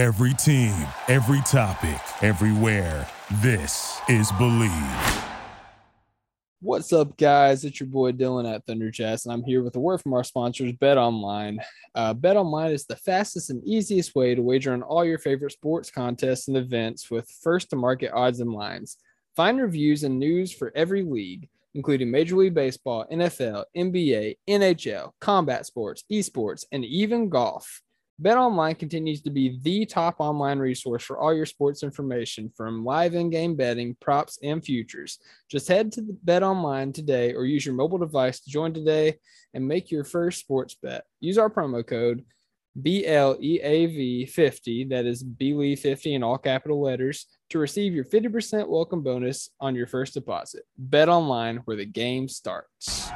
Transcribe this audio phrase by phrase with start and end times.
[0.00, 0.74] Every team,
[1.08, 3.06] every topic, everywhere.
[3.42, 5.24] This is Bleav.
[6.62, 7.66] What's up, guys?
[7.66, 10.24] It's your boy Dylan at Thunder Chats, and I'm here with a word from our
[10.24, 11.58] sponsors, BetOnline.
[11.94, 15.90] Uh, BetOnline is the fastest and easiest way to wager on all your favorite sports
[15.90, 18.96] contests and events with first to market odds and lines.
[19.36, 25.66] Find reviews and news for every league, including Major League Baseball, NFL, NBA, NHL, combat
[25.66, 27.82] sports, esports, and even golf.
[28.20, 33.14] BetOnline continues to be the top online resource for all your sports information from live
[33.14, 35.18] in-game betting, props, and futures.
[35.50, 39.16] Just head to BetOnline today or use your mobile device to join today
[39.54, 41.04] and make your first sports bet.
[41.20, 42.26] Use our promo code
[42.78, 49.74] BLEAV50, that is BLEAV50 in all capital letters, to receive your 50% welcome bonus on
[49.74, 50.64] your first deposit.
[50.90, 53.10] BetOnline where the game starts.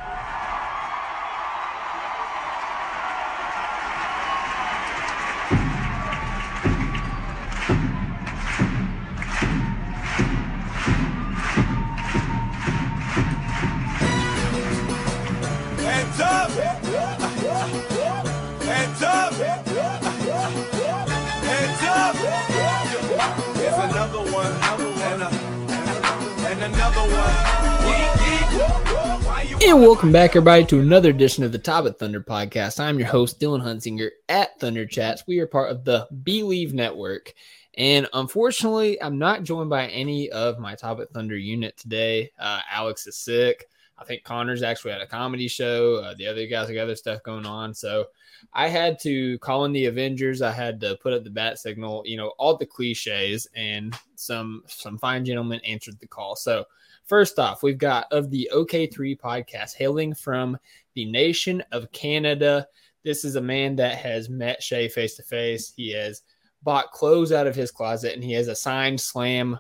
[29.67, 32.79] And welcome back, everybody, to another edition of the Top of Thunder podcast.
[32.79, 35.27] I'm your host, Dylan Hunsinger at Thunder Chats.
[35.27, 37.33] We are part of the Bleav Network.
[37.79, 42.31] And unfortunately, I'm not joined by any of my Top Thunder unit today.
[42.39, 43.71] Uh, Alex is sick.
[43.97, 45.97] I think Connor's actually at a comedy show.
[45.97, 47.73] Uh, the other guys got other stuff going on.
[47.73, 48.09] So
[48.53, 50.43] I had to call in the Avengers.
[50.43, 54.63] I had to put up the bat signal, you know, all the cliches, and some
[54.67, 56.37] some fine gentlemen answered the call.
[56.37, 56.67] So
[57.07, 60.57] First off, we've got of the OK3 podcast hailing from
[60.95, 62.67] the nation of Canada.
[63.03, 65.75] This is a man that has met Shai face to face.
[65.77, 66.23] He has
[66.63, 69.59] bought clothes out of his closet and he has a signed Slam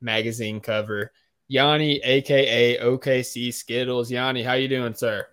[0.00, 1.12] magazine cover.
[1.48, 4.10] Yanni, aka OKC Skittles.
[4.10, 5.26] Yanni, how you doing, sir?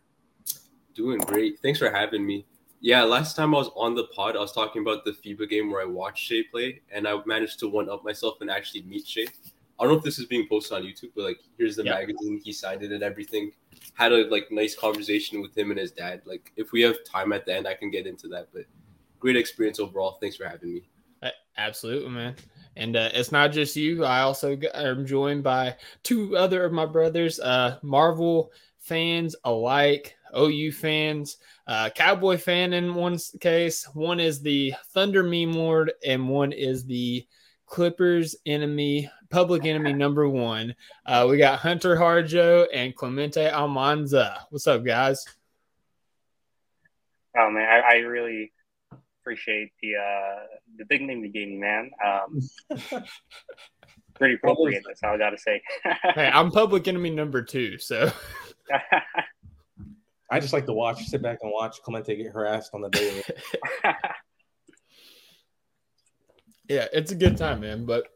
[0.94, 1.60] Doing great.
[1.60, 2.46] Thanks for having me.
[2.82, 5.72] Yeah, last time I was on the pod, I was talking about the FIBA game
[5.72, 9.08] where I watched Shai play, and I managed to one up myself and actually meet
[9.08, 9.24] Shai.
[9.84, 11.96] I don't know if this is being posted on YouTube, but like, here's the Yeah.
[11.96, 12.40] magazine.
[12.42, 13.52] He signed it and everything.
[13.96, 16.22] Had a like nice conversation with him and his dad.
[16.24, 18.48] Like, if we have time at the end, I can get into that.
[18.54, 18.64] But
[19.20, 20.18] great experience overall.
[20.22, 20.84] Thanks for having me.
[21.58, 22.36] Absolutely, man.
[22.78, 24.06] And uh, it's not just you.
[24.06, 30.72] I also am joined by two other of my brothers, uh, Marvel fans alike, OU
[30.72, 33.84] fans, uh, Cowboy fan in one case.
[33.94, 37.28] One is the Thunder meme lord, and one is the
[37.74, 40.76] Clippers enemy, public enemy number one.
[41.08, 44.46] Uh, we got Hunter Harjo and Clemente Almanza.
[44.52, 45.26] What's up, guys?
[47.36, 48.54] Oh man, I, I really
[49.24, 50.44] appreciate the uh
[50.78, 51.90] the big name you gave me, man.
[52.06, 52.42] Um,
[54.14, 54.84] pretty appropriate.
[54.86, 55.60] That's all I gotta say.
[56.14, 58.12] Hey, I'm public enemy number two, so.
[60.30, 63.24] I just like to watch, sit back and watch Clemente get harassed on the daily.
[66.74, 67.86] Yeah, it's a good time, man.
[67.86, 68.08] But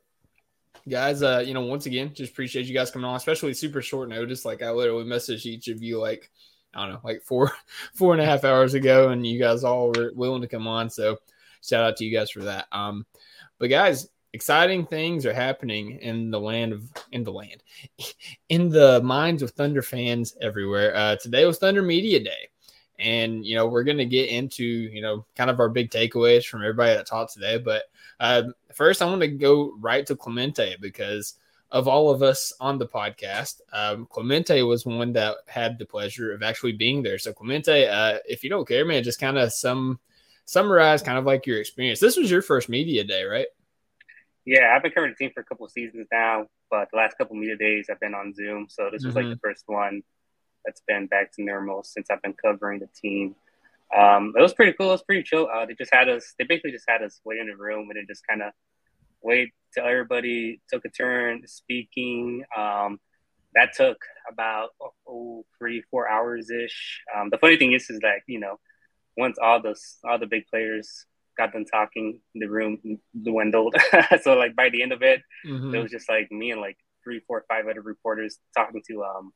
[0.89, 4.09] guys, uh, you know, once again, just appreciate you guys coming on, especially super short
[4.09, 4.45] notice.
[4.45, 6.31] Like I literally messaged each of you like
[6.73, 7.51] I don't know, like four
[7.93, 10.89] four and a half hours ago, and you guys all were willing to come on.
[10.89, 11.17] So
[11.63, 12.67] shout out to you guys for that.
[12.71, 13.05] Um,
[13.59, 17.63] but guys, exciting things are happening in the land of in the land
[18.49, 20.95] in the minds of Thunder fans everywhere.
[20.95, 22.49] Uh, today was Thunder Media Day.
[22.99, 26.45] And you know we're going to get into you know kind of our big takeaways
[26.47, 27.83] from everybody that talked today, but
[28.19, 31.35] uh, first, I want to go right to Clemente because
[31.71, 36.33] of all of us on the podcast, um, Clemente was one that had the pleasure
[36.33, 37.17] of actually being there.
[37.19, 39.99] So, Clemente, uh, if you don't care, man, just kind of some
[40.45, 41.99] summarize kind of like your experience.
[41.99, 43.47] This was your first media day, right?
[44.45, 47.17] yeah, I've been covering the team for a couple of seasons now, but the last
[47.17, 49.31] couple of media days I've been on Zoom, so this was like Mhm.
[49.31, 50.03] the first one
[50.63, 53.35] that's been back to normal since I've been covering the team.
[53.95, 54.89] Um, it was pretty cool.
[54.89, 55.47] It was pretty chill.
[55.53, 56.33] Uh, they just had us.
[56.37, 58.51] They basically just had us wait in the room and then just kind of
[59.21, 62.43] wait till everybody took a turn speaking.
[62.55, 62.99] Um,
[63.55, 63.97] that took
[64.31, 64.69] about
[65.07, 67.01] oh, three, four hours ish.
[67.15, 68.59] Um, the funny thing is, is that you know,
[69.15, 71.05] once all the all the big players
[71.37, 72.79] got done talking, the room
[73.23, 73.75] dwindled.
[74.21, 75.73] so like by the end of it, Mhm.
[75.75, 79.31] it was just like me and like three, four, five other reporters talking to um,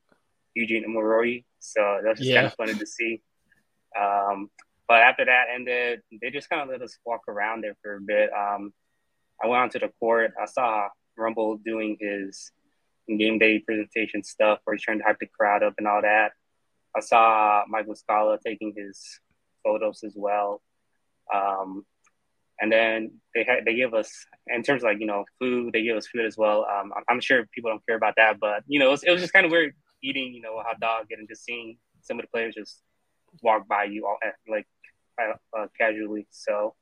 [0.55, 1.45] Eugene Omoruyi.
[1.59, 2.35] So that was just Yeah.
[2.41, 3.21] kind of funny to see.
[3.99, 4.49] Um,
[4.87, 8.01] but after that ended, they just kind of let us walk around there for a
[8.01, 8.29] bit.
[8.33, 8.73] Um,
[9.41, 10.33] I went onto the court.
[10.41, 12.51] I saw Rumble doing his
[13.07, 16.31] game day presentation stuff where he's trying to hype the crowd up and all that.
[16.95, 19.19] I saw Michael Muscala taking his
[19.63, 20.61] photos as well.
[21.33, 21.85] Um,
[22.59, 24.11] and then they had they give us
[24.47, 26.65] in terms of like you know food, they give us food as well.
[26.69, 29.11] Um, I'm, I'm sure people don't care about that, but you know it was, it
[29.11, 29.73] was just kind of weird
[30.03, 32.81] eating you know a hot dog and just seeing some of the players just
[33.41, 34.17] walk by you all
[34.47, 34.67] like
[35.57, 36.27] uh, casually.
[36.31, 36.75] So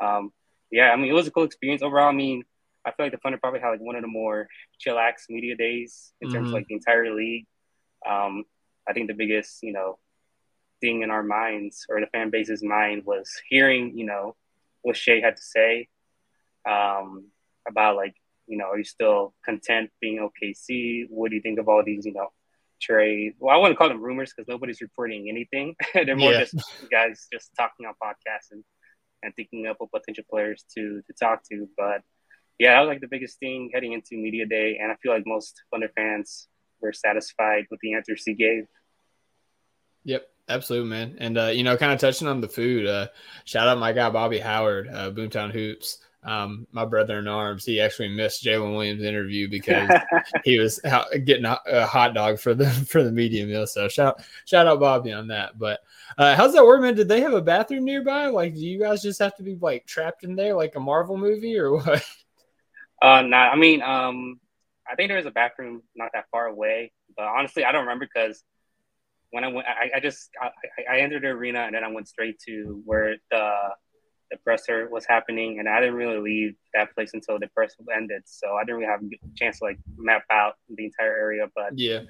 [0.00, 0.32] um,
[0.70, 2.08] yeah, I mean it was a cool experience overall.
[2.08, 2.44] I mean
[2.84, 4.48] I feel like the Thunder probably had like one of the more
[4.84, 6.50] chillax media days in terms Mhm.
[6.50, 7.46] of like the entire league.
[8.04, 8.44] Um,
[8.88, 9.98] I think the biggest, you know,
[10.80, 14.34] thing in our minds or the fan base's mind was hearing, you know,
[14.82, 15.88] what Shai had to say
[16.68, 17.26] um,
[17.68, 18.14] about like,
[18.48, 21.06] you know, are you still content being OKC?
[21.08, 22.32] What do you think of all these, you know,
[22.82, 23.34] trade?
[23.38, 25.74] Well, I wouldn't call them rumors because nobody's reporting anything.
[25.94, 26.40] They're more Yeah.
[26.40, 26.56] just
[26.90, 28.64] guys just talking on podcasts and,
[29.22, 31.68] and thinking up of potential players to to talk to.
[31.76, 32.02] But
[32.58, 35.24] yeah, that was like the biggest thing heading into media day, and I feel like
[35.26, 36.48] most Thunder fans
[36.80, 38.64] were satisfied with the answers he gave.
[40.04, 41.16] Yep, absolutely, man.
[41.18, 43.08] And uh, you know, kind of touching on the food, uh,
[43.44, 45.98] shout out my guy Bobby Howard, uh, Boomtown Hoops.
[46.24, 49.90] Um, my brother in arms, he actually missed Jalen Williams' interview because
[50.44, 50.80] he was
[51.24, 53.66] getting a, a hot dog for the for the media meal.
[53.66, 55.58] So shout shout out Bobby on that.
[55.58, 55.80] But
[56.18, 56.94] uh, how's that work, man?
[56.94, 58.26] Did they have a bathroom nearby?
[58.26, 61.16] Like, do you guys just have to be like trapped in there like a Marvel
[61.16, 62.04] movie or what?
[63.00, 64.38] Uh, nah, I mean, um,
[64.88, 68.06] I think there was a bathroom not that far away, but honestly, I don't remember
[68.06, 68.44] because
[69.32, 70.52] when I went, I, I just I-
[70.88, 73.54] I entered the arena and then I went straight to where the
[74.32, 78.22] the presser was happening, and I didn't really leave that place until the press ended,
[78.24, 81.46] so I didn't really have a chance to like map out the entire area.
[81.54, 82.00] But Yeah,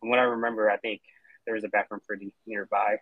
[0.00, 1.00] from what I remember, I think
[1.46, 2.96] there was a bathroom pretty nearby.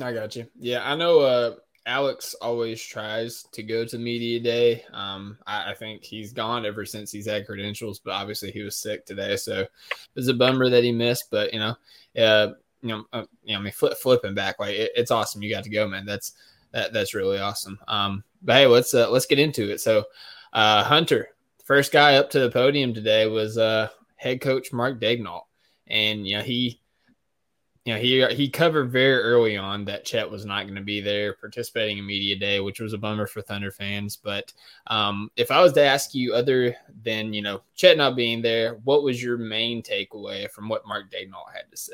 [0.00, 0.46] I got you.
[0.58, 1.20] Yeah, I know.
[1.20, 1.54] Uh,
[1.86, 4.84] Alex always tries to go to media day.
[4.92, 8.76] Um, I, I think he's gone ever since he's had credentials, but obviously he was
[8.76, 9.70] sick today, so it
[10.14, 11.30] was a bummer that he missed.
[11.30, 11.74] But you know,
[12.18, 15.42] uh, you know, uh, you know, I mean, flip, flipping back, like it, it's awesome.
[15.42, 16.04] You got to go, man.
[16.04, 16.34] That's
[16.74, 17.78] that that's really awesome.
[17.88, 19.80] Um, but hey, let's uh, let's get into it.
[19.80, 20.04] So,
[20.52, 21.30] uh, Hunter,
[21.64, 25.44] first guy up to the podium today was uh head coach Mark Daigneault,
[25.86, 26.80] and you know he
[27.84, 31.02] you know, he he covered very early on that Chet was not going to be
[31.02, 34.16] there participating in media day, which was a bummer for Thunder fans.
[34.16, 34.54] But
[34.86, 38.76] um, if I was to ask you, other than you know Chet not being there,
[38.84, 41.92] what was your main takeaway from what Mark Daigneault had to say?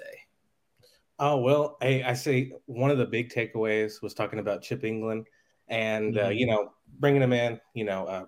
[1.23, 5.27] Oh well, I, I say one of the big takeaways was talking about Chip Engelland,
[5.69, 6.39] and uh, Mhm.
[6.39, 8.25] you know bringing him in, you know, uh,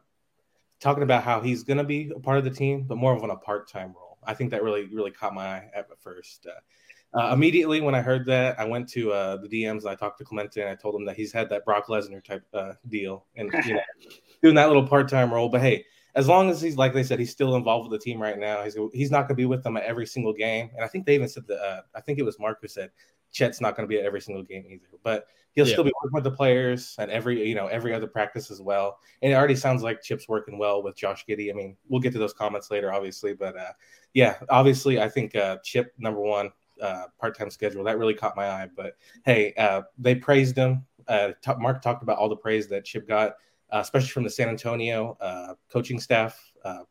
[0.79, 3.23] talking about how he's going to be a part of the team, but more of
[3.23, 4.19] on a part-time role.
[4.25, 6.47] I think that really really caught my eye at first.
[6.47, 9.94] Uh, uh, immediately when I heard that, I went to uh, the DMs and I
[9.94, 12.73] talked to Clemente and I told him that he's had that Brock Lesnar type uh,
[12.89, 13.81] deal and you know
[14.43, 15.49] doing that little part-time role.
[15.49, 18.20] But hey, as long as he's like they said, he's still involved with the team
[18.20, 18.62] right now.
[18.62, 20.70] He's he's not going to be with them at every single game.
[20.75, 21.59] And I think they even said that.
[21.59, 22.91] Uh, I think it was Mark who said
[23.32, 24.85] Chet's not going to be at every single game either.
[25.03, 25.73] But he'll Yeah.
[25.73, 28.99] still be working with the players and every you know every other practice as well.
[29.23, 31.50] And it already sounds like Chip's working well with Josh Giddey.
[31.50, 33.32] I mean, we'll get to those comments later, obviously.
[33.32, 33.73] But uh,
[34.12, 36.50] yeah, obviously, I think uh, Chip number one.
[36.81, 41.29] Uh, part-time schedule that really caught my eye but hey uh, they praised him uh,
[41.41, 43.35] t- mark talked about all the praise that chip got
[43.72, 46.38] uh, especially from the San Antonio uh, coaching staff.
[46.64, 46.84] Uh,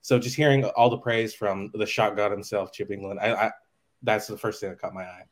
[0.00, 3.50] so just hearing all the praise from the shot god himself, Chip Engelland, I, I
[4.02, 5.24] that's the first thing that caught my eye.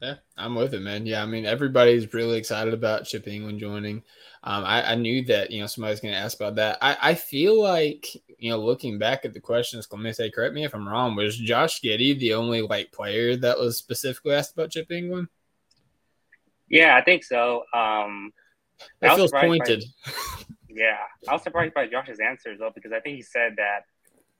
[0.00, 1.06] Yeah, I'm with it, man.
[1.06, 3.96] Yeah, I mean, everybody's really excited about Chip Engelland joining.
[4.44, 6.78] Um, I, I knew that, you know, somebody's going to ask about that.
[6.80, 8.06] I, I feel like,
[8.38, 11.80] you know, looking back at the questions, Clemente, correct me if I'm wrong, was Josh
[11.80, 15.26] Giddey the only, like, player that was specifically asked about Chip Engelland?
[16.68, 17.64] Yeah, I think so.
[17.74, 18.37] Um, I
[19.00, 19.84] That feels surprised by- pointed.
[20.70, 23.80] Yeah, I was surprised by Josh's answers though, because I think he said that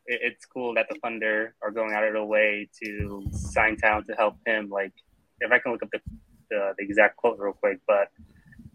[0.07, 4.07] it, it's cool that the Thunder are going out of their way to sign talent
[4.07, 4.69] to help him.
[4.69, 4.93] Like,
[5.41, 6.01] if I can look up the,
[6.51, 8.09] the, the exact quote real quick, but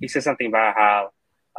[0.02, 1.10] he said something about how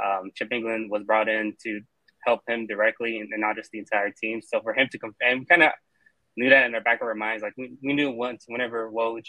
[0.02, 1.80] um, Chip Engelland was brought in to
[2.26, 4.42] help him directly and, and not just the entire team.
[4.42, 5.70] So for him to come, and kind of
[6.36, 7.42] knew that in the back of our minds.
[7.42, 9.24] Like, we, we knew once, whenever Woj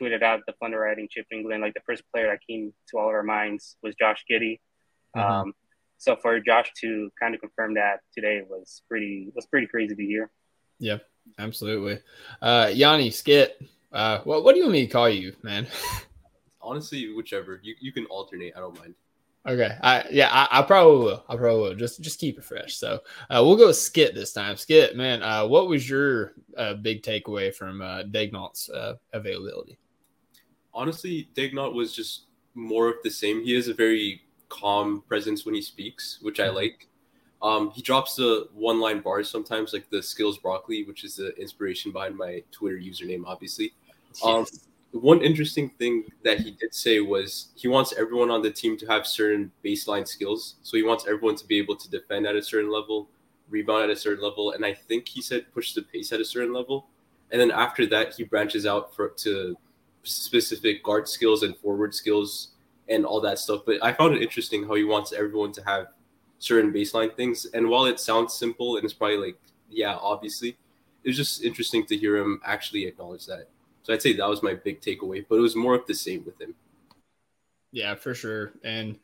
[0.00, 3.08] tweeted out the Thunder writing Chip Engelland, like the first player that came to all
[3.08, 4.60] of our minds was Josh Giddey.
[5.16, 5.30] Mhm.
[5.30, 5.54] Um,
[5.98, 10.02] so for Josh to kind of confirm that today was pretty was pretty crazy to
[10.02, 10.30] hear.
[10.78, 10.98] Yeah,
[11.38, 12.00] absolutely.
[12.40, 13.60] Uh, Yanni, Skit,
[13.92, 15.66] uh, what, what do you want me to call you, man?
[16.62, 18.52] Honestly, whichever you, you can alternate.
[18.56, 18.94] I don't mind.
[19.46, 19.76] Okay.
[19.82, 21.24] I yeah, I, I probably will.
[21.28, 21.74] I probably will.
[21.74, 22.76] Just just keep it fresh.
[22.76, 23.00] So
[23.30, 24.56] uh, we'll go with Skit this time.
[24.56, 29.78] Skit, man, uh, what was your uh, big takeaway from uh, Daigneault's uh, availability?
[30.78, 33.42] Honestly, Daigneault was just more of the same.
[33.42, 36.54] He has a very calm presence when he speaks, which I Mhm.
[36.54, 36.88] like.
[37.42, 41.90] Um, he drops the one-line bars sometimes, like the skills broccoli, which is the inspiration
[41.90, 43.74] behind my Twitter username, obviously.
[44.24, 44.46] Um,
[44.92, 48.86] one interesting thing that he did say was he wants everyone on the team to
[48.86, 50.56] have certain baseline skills.
[50.62, 53.08] So he wants everyone to be able to defend at a certain level,
[53.50, 56.24] rebound at a certain level, and I think he said push the pace at a
[56.24, 56.86] certain level.
[57.30, 59.56] And then after that, he branches out for to
[60.02, 62.52] specific guard skills and forward skills
[62.88, 63.62] and all that stuff.
[63.66, 65.88] But I found it interesting how he wants everyone to have
[66.38, 67.46] certain baseline things.
[67.52, 69.38] And while it sounds simple and it's probably like,
[69.70, 70.56] yeah, obviously,
[71.04, 73.48] it was just interesting to hear him actually acknowledge that.
[73.82, 76.24] So I'd say that was my big takeaway, but it was more of the same
[76.24, 76.54] with him.
[77.72, 78.52] Yeah, for sure.
[78.64, 78.98] And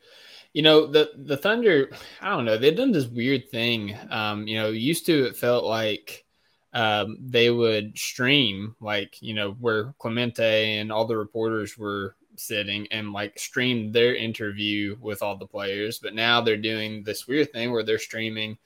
[0.53, 3.97] you know, the the Thunder, I don't know, they've done this weird thing.
[4.11, 6.24] Um, you know, used to it felt like
[6.75, 12.89] um, they would stream like, you know, where Clemente and all the reporters were sitting
[12.91, 16.01] and like stream their interview with all the players.
[16.01, 18.59] But now they're doing this weird thing where they're streaming,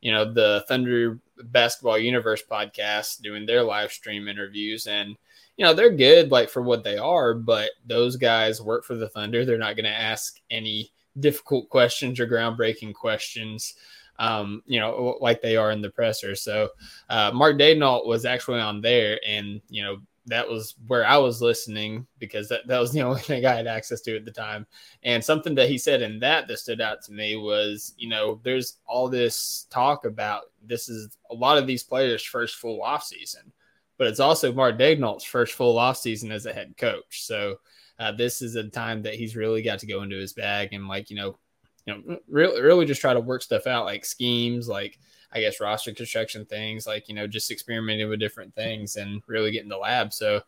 [0.00, 4.88] you know, the Thunder Basketball Universe podcast doing their live stream interviews.
[4.88, 5.16] And,
[5.56, 9.08] you know, they're good like for what they are, but those guys work for the
[9.08, 9.44] Thunder.
[9.44, 10.90] They're not going to ask any
[11.20, 13.74] difficult questions or groundbreaking questions.
[14.18, 16.34] Um, you know, like they are in the presser.
[16.34, 16.68] So,
[17.08, 21.42] uh, Mark Daigneault was actually on there, and you know, that was where I was
[21.42, 24.66] listening because that, that was the only thing I had access to at the time.
[25.02, 28.40] And something that he said in that that stood out to me was, you know,
[28.42, 33.02] there's all this talk about this is a lot of these players' first full off
[33.02, 33.52] season,
[33.98, 37.24] but it's also Mark Daigneault's first full off season as a head coach.
[37.24, 37.56] So
[37.98, 40.88] uh, this is a time that he's really got to go into his bag and
[40.88, 41.36] like, you know,
[41.86, 44.98] you know, really, really just try to work stuff out like schemes, like
[45.32, 49.50] I guess roster construction things, like you know, just experimenting with different things and really
[49.50, 50.12] getting the lab.
[50.12, 50.42] So,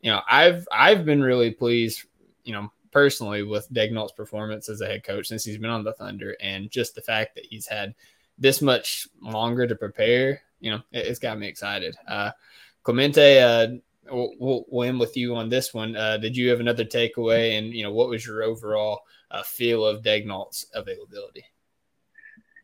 [0.00, 2.04] you know, I've I've been really pleased,
[2.44, 5.94] you know, personally with Daigneault's performance as a head coach since he's been on the
[5.94, 7.94] Thunder, and just the fact that he's had
[8.38, 11.96] this much longer to prepare, you know, it, has got me excited.
[12.06, 12.30] Uh,
[12.84, 13.68] Clemente, uh,
[14.10, 15.96] we'll, we'll, end with you on this one.
[15.96, 19.84] Uh, did you have another takeaway, and you know, what was your overall uh, feel
[19.84, 21.44] of Daigneault's availability?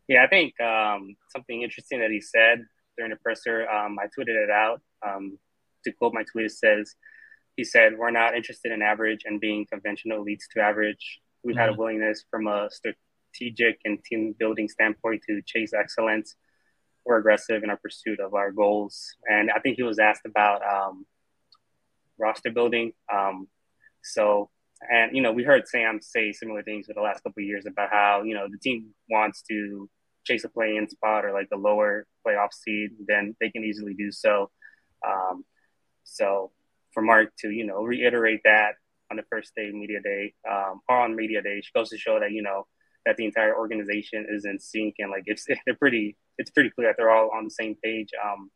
[0.08, 2.64] Yeah, I think um, something interesting that he said
[2.96, 4.80] during the presser, um, I tweeted it out.
[5.06, 5.38] Um,
[5.84, 6.94] to quote my tweet, it says,
[7.56, 11.20] he said, We're not interested in average, and being conventional leads to average.
[11.42, 11.60] We've mm-hmm.
[11.60, 11.80] had a mm-hmm.
[11.80, 16.36] willingness from a strategic and team building standpoint to chase excellence.
[17.04, 19.14] We're aggressive in our pursuit of our goals.
[19.30, 21.06] And I think he was asked about um,
[22.18, 22.92] roster building.
[23.12, 23.48] Um,
[24.02, 24.50] so,
[24.90, 27.90] and, you know, we heard Sam say similar things for the last couple years about
[27.90, 29.88] how, you know, the team wants to
[30.24, 34.10] chase a play-in spot or like a lower playoff seed, then they can easily do
[34.10, 34.50] so.
[35.06, 35.44] Um,
[36.04, 36.52] so
[36.92, 38.76] for Mark to you know reiterate that
[39.10, 42.20] on the first day media day um, or on media day she goes to show
[42.20, 42.66] that you know
[43.04, 46.88] that the entire organization is in sync and like it's they're pretty it's pretty clear
[46.88, 48.10] that they're all on the same page.
[48.24, 48.50] Um,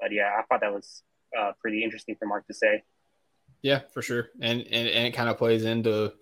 [0.00, 1.02] but yeah, I thought that was
[1.38, 2.82] uh, pretty interesting for Mark to say.
[3.62, 6.12] Yeah, for sure, and and, and it kind of plays into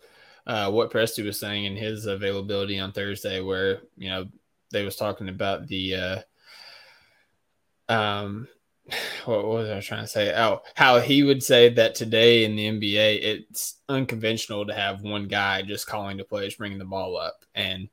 [0.47, 4.27] uh, what Presti was saying in his availability on Thursday, where you know
[4.71, 5.95] they was talking about the
[7.89, 8.49] uh, um
[9.27, 10.35] what, was I trying to say?
[10.35, 15.29] Oh, how he would say that today in the NBA, it's unconventional to have one
[15.29, 17.89] guy just calling the plays, bringing the ball up, and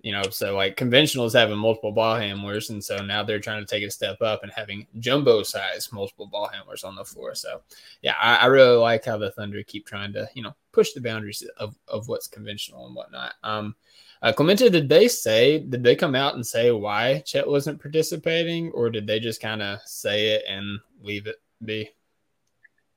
[0.00, 3.64] you know, so like conventional is having multiple ball handlers, and so now they're trying
[3.64, 7.34] to take a step up and having jumbo size multiple ball handlers on the floor.
[7.34, 7.62] So,
[8.02, 11.00] yeah, I, I really like how the Thunder keep trying to you know push the
[11.00, 13.34] boundaries of of what's conventional and whatnot.
[13.42, 13.74] Um,
[14.20, 18.70] uh, Clemente, did they say, did they come out and say why Chet wasn't participating,
[18.72, 21.90] or did they just kind of say it and leave it be?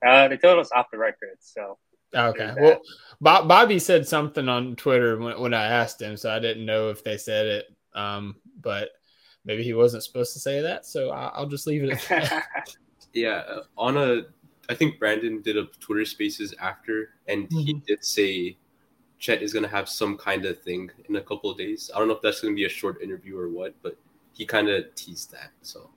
[0.06, 1.38] Uh, they told us off the record.
[1.40, 1.78] So,
[2.16, 2.54] okay.
[2.60, 2.82] Well,
[3.20, 6.90] Bob, Bobby said something on Twitter when, when I asked him, so I didn't know
[6.90, 7.66] if they said it.
[7.94, 8.90] Um, but
[9.46, 12.76] maybe he wasn't supposed to say that, so I'll, just leave it at that.
[13.14, 13.44] yeah.
[13.78, 14.22] On a,
[14.70, 17.60] I think Brandon did a Twitter Spaces after, and mm-hmm.
[17.60, 18.58] he did say
[19.20, 21.92] Chet is going to have some kind of thing in a couple of days.
[21.94, 23.98] I don't know if that's going to be a short interview or what, but
[24.34, 25.52] he kind of teased that.
[25.62, 25.90] So.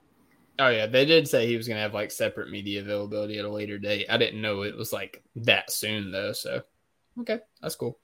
[0.58, 3.44] Oh yeah, they did say he was going to have like separate media availability at
[3.44, 4.06] a later date.
[4.08, 6.32] I didn't know it was like that soon though.
[6.32, 6.62] So,
[7.20, 7.98] okay, that's cool.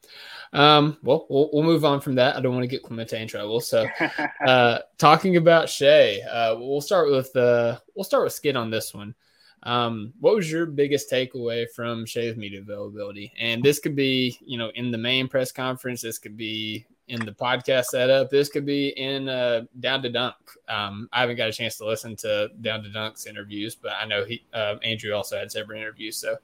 [0.53, 2.37] Um, well, well, we'll move on from that.
[2.37, 3.61] I don't want to get Clemente in trouble.
[3.61, 3.87] So,
[4.47, 8.93] uh, talking about Shai, uh, we'll start with uh, we'll start with Skit on this
[8.93, 9.15] one.
[9.63, 13.33] Um, what was your biggest takeaway from Shai's media availability?
[13.39, 16.01] And this could be, you know, in the main press conference.
[16.01, 18.31] This could be in the podcast setup.
[18.31, 20.37] This could be in uh, Down to Dunk.
[20.69, 24.07] Um, I haven't got a chance to listen to Down to Dunk's interviews, but I
[24.07, 26.17] know he uh, Andrew also had several interviews.
[26.17, 26.37] So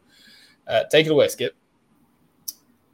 [0.67, 1.55] uh, take it away, Skit.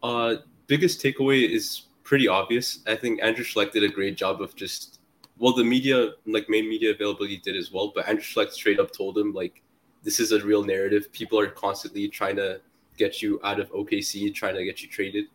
[0.02, 0.36] Uh,
[0.66, 2.80] biggest takeaway is pretty obvious.
[2.86, 5.00] I think Andrew Schlecht did a great job of just
[5.38, 7.90] well, the media, like main media availability, did as well.
[7.94, 9.62] But Andrew Schlecht straight up told him like
[10.02, 11.10] this is a real narrative.
[11.12, 12.60] People are constantly trying to
[12.96, 15.26] get you out of OKC, trying to get you traded.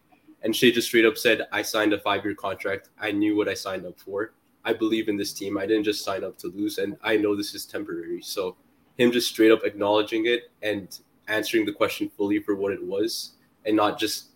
[0.43, 2.89] And she just straight up said, I signed a five year contract.
[2.99, 4.33] I knew what I signed up for.
[4.67, 5.57] I believe in this team.
[5.57, 8.21] I didn't just sign up to lose, and I know this is temporary.
[8.21, 8.57] So,
[8.97, 13.31] him just straight up acknowledging it and answering the question fully for what it was,
[13.65, 14.31] and not just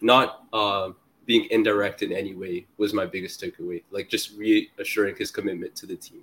[0.00, 0.90] not uh,
[1.26, 3.82] being indirect in any way was my biggest takeaway.
[3.90, 6.22] Like just reassuring his commitment to the team,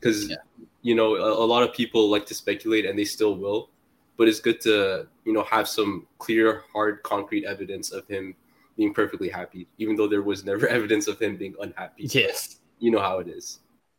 [0.00, 0.36] because yeah.
[0.80, 3.68] you know a, a lot of people like to speculate, and they still will.
[4.16, 8.34] But it's good to you know have some clear, hard, concrete evidence of him
[8.78, 12.04] being perfectly happy, even though there was never evidence of him being unhappy.
[12.04, 12.60] Yes.
[12.78, 13.58] You know how it is.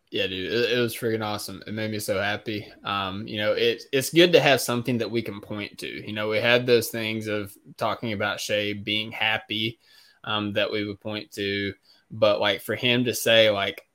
[0.10, 1.62] Yeah, dude, it, it was freaking awesome.
[1.68, 2.68] It made me so happy.
[2.84, 5.88] Um, you know, it, it's good to have something that we can point to.
[5.88, 9.78] You know, we had those things of talking about Shai being happy
[10.24, 11.74] um, that we would point to,
[12.10, 13.86] but like for him to say, like,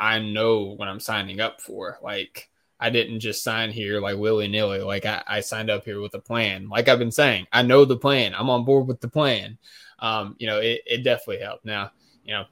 [0.00, 1.98] I know what I'm signing up for.
[2.02, 2.48] Like,
[2.80, 4.80] I didn't just sign here like willy nilly.
[4.80, 6.68] Like, I, I signed up here with a plan.
[6.70, 8.34] Like I've been saying, I know the plan.
[8.34, 9.58] I'm on board with the plan
[10.00, 11.64] um, you know, it, it definitely helped.
[11.64, 11.92] Now,
[12.24, 12.44] you know,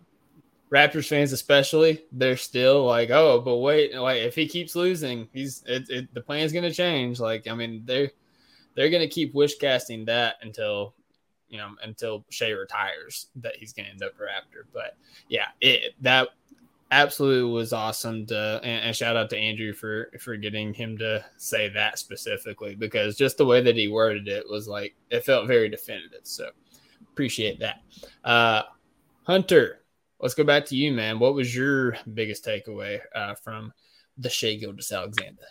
[0.70, 5.62] Raptors fans especially, they're still like, oh, but wait, like if he keeps losing, he's
[5.66, 7.20] it, it, the plan's gonna change.
[7.20, 8.10] Like, I mean, they're
[8.74, 10.94] they're gonna keep wish casting that until
[11.48, 14.64] you know until Shai retires that he's gonna end up a Raptor.
[14.74, 14.96] But
[15.30, 16.28] yeah, it that
[16.90, 21.24] absolutely was awesome to and, and, shout out to Andrew for for getting him to
[21.36, 25.46] say that specifically because just the way that he worded it was like it felt
[25.46, 26.20] very definitive.
[26.22, 26.50] So
[27.18, 27.80] appreciate that.
[28.22, 28.62] Uh,
[29.24, 29.80] Hunter,
[30.20, 31.18] let's go back to you, man.
[31.18, 33.72] What was your biggest takeaway uh, from
[34.18, 35.42] the Shai Gilgeous-Alexander?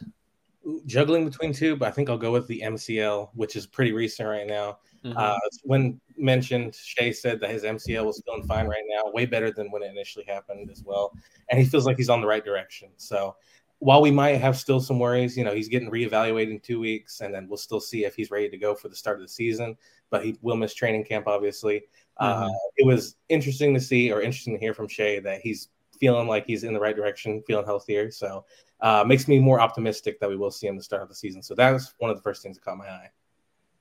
[0.86, 4.30] Juggling between two, but I think I'll go with the MCL, which is pretty recent
[4.30, 4.80] right now.
[5.04, 5.18] Mm-hmm.
[5.18, 9.52] Uh, when mentioned, Shai said that his MCL was feeling fine right now, way better
[9.52, 11.12] than when it initially happened as well.
[11.50, 12.92] And he feels like he's on the right direction.
[12.96, 13.36] So
[13.80, 17.22] while we might have still some worries, you know, he's getting reevaluated in two weeks,
[17.22, 19.28] and then we'll still see if he's ready to go for the start of the
[19.28, 19.78] season.
[20.10, 21.84] But he will miss training camp, obviously.
[22.20, 22.44] Mm-hmm.
[22.44, 25.70] Uh, it was interesting to see or interesting to hear from Shai that he's
[26.00, 28.12] feeling like he's in the right direction, feeling healthier.
[28.12, 28.46] So
[28.82, 31.44] uh, makes me more optimistic that we will see him the start of the season.
[31.44, 33.10] So that was one of the first things that caught my eye.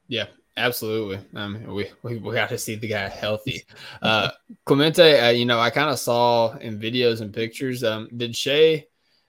[0.08, 1.20] Yeah, absolutely.
[1.34, 3.64] Um, we, we, we got to see the guy healthy.
[4.02, 4.30] Uh,
[4.64, 7.82] Clemente, uh, you know, I kind of saw in videos and pictures.
[7.82, 8.86] Um, did Shai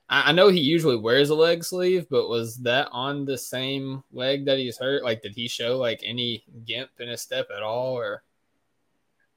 [0.10, 4.46] I, know he usually wears a leg sleeve, but was that on the same leg
[4.46, 5.04] that he's hurt?
[5.04, 8.24] Like, did he show like any gimp in his step at all, or?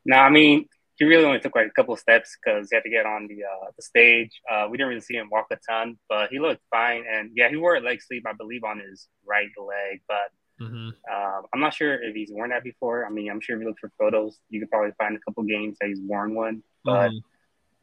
[0.05, 0.69] No, I mean
[1.01, 3.27] he really only took like a couple of steps because he had to get on
[3.27, 4.39] the uh, the stage.
[4.49, 7.05] Uh, we didn't really see him walk a ton, but he looked fine.
[7.11, 10.03] And yeah, he wore a leg sleeve, I believe, on his right leg.
[10.07, 10.91] But mm-hmm.
[11.11, 13.07] uh, I'm not sure if he's worn that before.
[13.07, 15.43] I mean, I'm sure if you look for photos, you could probably find a couple
[15.45, 16.63] games that he's worn one.
[16.85, 17.17] But mm-hmm.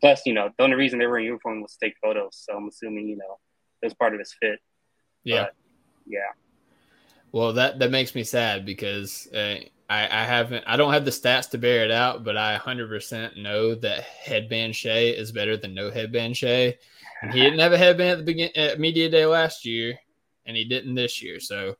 [0.02, 2.44] Plus, you know, the only reason they were in uniform was to take photos.
[2.48, 3.40] So I'm assuming, you know,
[3.82, 4.60] it was part of his fit.
[5.24, 5.44] Yeah.
[5.44, 5.54] But,
[6.06, 6.32] yeah.
[7.32, 11.12] Well, that that makes me sad because uh, I, I haven't I don't have the
[11.12, 15.74] stats to bear it out, but I 100% know that headband Shai is better than
[15.74, 16.78] no headband Shai.
[17.22, 19.98] And he didn't have a headband at the beginning at media day last year,
[20.46, 21.40] and he didn't this year.
[21.40, 21.76] So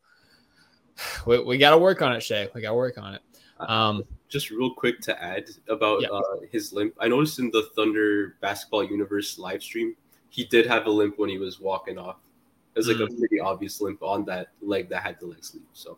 [1.26, 2.50] we, we got to work on it, Shai.
[2.54, 3.22] We got to work on it.
[3.60, 6.94] Um, just real quick to add about uh, his limp.
[7.00, 9.96] I noticed in the Thunder Basketball Universe live stream,
[10.30, 12.18] he did have a limp when he was walking off.
[12.76, 13.12] It was like mm.
[13.12, 15.64] a pretty obvious limp on that leg that had the leg sleeve.
[15.74, 15.98] So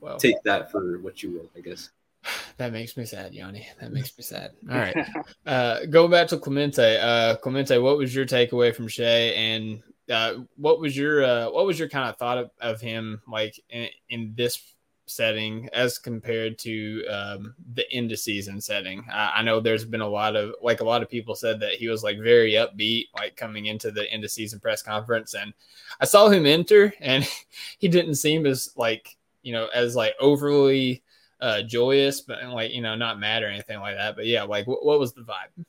[0.00, 1.90] well, take that for what you will, I guess.
[2.56, 3.66] That makes me sad, Yanni.
[3.80, 4.52] That makes me sad.
[4.70, 4.96] All right.
[5.44, 6.98] uh, going back to Clemente.
[7.00, 11.66] Uh, Clemente, what was your takeaway from Shai, and uh, what was your uh, what
[11.66, 14.73] was your kind of thought of, of him like in, in this
[15.06, 19.04] setting as compared to um, the end of season setting.
[19.12, 21.74] I, I, know there's been a lot of like a lot of people said that
[21.74, 25.52] he was like very upbeat, like coming into the end of season press conference, and
[26.00, 27.28] I saw him enter, and
[27.78, 31.02] he didn't seem as like you know as like overly
[31.40, 34.16] uh, joyous, but like you know not mad or anything like that.
[34.16, 35.64] But yeah, like what, what was the vibe?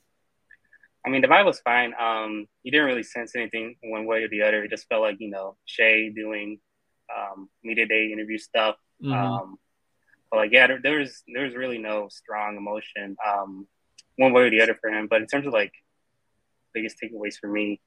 [1.04, 1.92] I mean, the vibe was fine.
[2.00, 4.64] Um, you didn't really sense anything one way or the other.
[4.64, 6.58] It just felt like you know Shai doing
[7.14, 9.12] um, media day interview stuff Mm-hmm.
[9.12, 9.58] Um,
[10.30, 13.66] but like, yeah, there, there's there's really no strong emotion um,
[14.16, 15.06] one way or the other for him.
[15.08, 15.72] But in terms of like
[16.74, 17.80] biggest takeaways for me,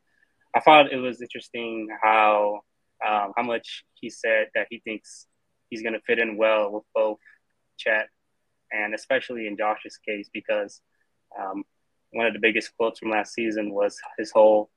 [0.56, 2.62] I thought it was interesting how
[3.06, 5.28] um, how much he said that he thinks
[5.70, 7.20] he's going to fit in well with both
[7.78, 8.08] Chet
[8.72, 10.82] and especially in Josh's case because
[11.40, 11.64] um,
[12.12, 14.70] one of the biggest quotes from last season was his whole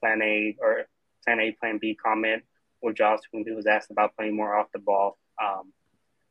[0.00, 0.86] plan A or
[1.24, 2.42] plan A, plan B comment
[2.82, 5.18] with Josh when he was asked about playing more off the ball.
[5.42, 5.72] Um,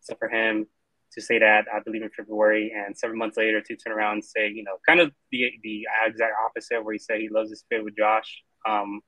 [0.01, 0.67] so for him
[1.13, 4.25] to say that, I believe in February, and seven months later to turn around and
[4.25, 7.63] say, you know, kind of the the exact opposite, where he said he loves his
[7.69, 9.01] fit with Josh, um,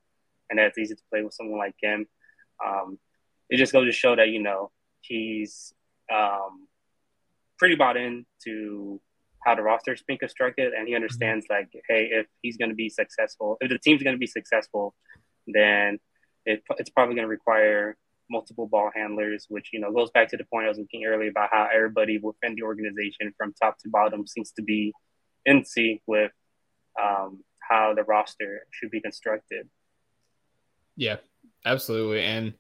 [0.49, 2.05] and that it's easy to play with someone like him.
[2.65, 2.99] Um,
[3.49, 5.73] it just goes to show that you know he's
[6.13, 6.67] um,
[7.57, 9.01] pretty bought in to
[9.45, 12.89] how the roster's being constructed, and he understands like, hey, if he's going to be
[12.89, 14.95] successful, if the team's going to be successful,
[15.47, 15.99] then
[16.45, 17.97] it, it's probably going to require
[18.29, 21.29] multiple ball handlers, which you know goes back to the point I was making earlier
[21.29, 24.93] about how everybody within the organization, from top to bottom, seems to be
[25.45, 26.31] in sync with
[27.01, 29.67] um, how the roster should be constructed.
[30.95, 31.17] Yeah,
[31.65, 32.53] absolutely, and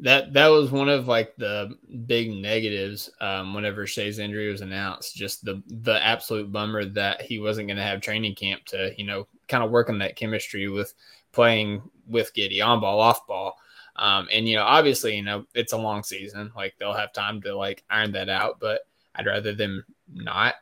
[0.00, 5.14] that that was one of like the big negatives um, whenever Shai's injury was announced.
[5.14, 9.04] Just the the absolute bummer that he wasn't going to have training camp to you
[9.04, 10.94] know kind of work on that chemistry with
[11.32, 13.56] playing with Giddey on ball, off ball.
[14.00, 16.50] Um, and you know, obviously, you know, it's a long season.
[16.56, 18.58] Like they'll have time to like iron that out.
[18.58, 18.80] But
[19.14, 20.54] I'd rather them not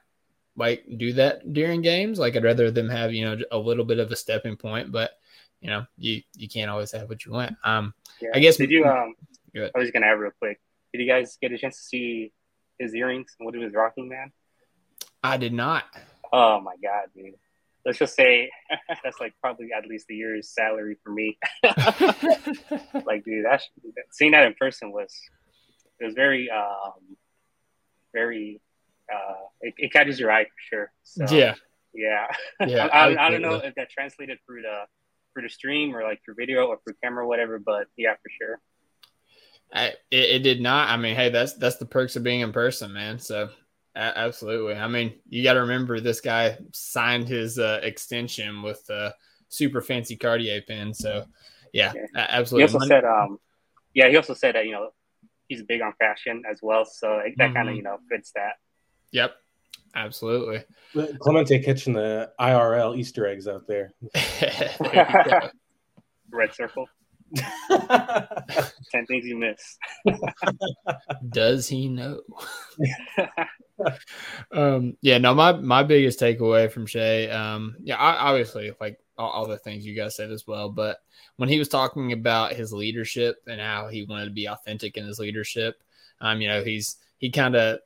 [0.57, 2.18] like do that during games.
[2.18, 4.90] Like I'd rather them have you know a little bit of a stepping point.
[4.90, 5.12] But
[5.61, 7.57] you know, you you can't always have what you want.
[7.64, 8.31] Um, Yeah.
[8.35, 8.85] I guess Did you?
[8.85, 9.14] Um,
[9.57, 10.61] I was gonna add real quick.
[10.92, 12.33] Did you guys get a chance to see
[12.79, 14.33] his earrings and what he was rocking, man?
[15.22, 15.85] I did not.
[16.33, 17.35] Oh my god, dude.
[17.88, 18.51] Let's just say
[19.03, 21.38] that's like probably at least a year's salary for me.
[23.07, 23.66] like, dude, that's
[24.12, 25.11] seeing that in person was
[25.98, 27.16] it was very um
[28.14, 28.61] very
[29.11, 30.92] uh it, it catches your eye for sure.
[31.03, 31.55] So, yeah,
[31.94, 32.27] yeah.
[32.61, 32.87] yeah.
[32.92, 34.83] I, I, I don't know if that translated through the
[35.33, 38.31] through the stream or like through video or through camera or whatever, but yeah, for
[38.38, 38.61] sure.
[39.72, 40.90] I, it, it did not.
[40.90, 43.18] I mean, hey, that's that's the perks of being in person, man.
[43.18, 43.48] So
[43.96, 44.74] absolutely.
[44.74, 49.14] I mean, you got to remember this guy signed his uh, extension with a
[49.48, 50.92] super fancy Cartier pin.
[50.94, 51.24] So
[51.72, 52.03] yeah, Yeah.
[52.14, 52.62] a- He absolutely.
[52.64, 53.38] also Mon- said, um,
[53.94, 54.90] yeah, he also said that you know
[55.48, 57.70] he's big on fashion as well, so that kind Mhm.
[57.70, 58.55] of you know fits that.
[59.12, 59.35] Yep,
[59.94, 60.64] absolutely.
[61.20, 63.92] Clemente catching the IRL Easter eggs out there.
[64.14, 65.51] There.
[66.31, 66.87] Red circle,
[67.70, 69.79] ten things you miss.
[71.31, 72.20] Does he know?
[74.53, 79.31] um, yeah, no, my my biggest takeaway from Shai, um, yeah, I, obviously like all,
[79.31, 80.99] all the things you guys said as well, but
[81.37, 85.07] when he was talking about his leadership and how he wanted to be authentic in
[85.07, 85.83] his leadership,
[86.21, 87.79] um, you know, he's he kind of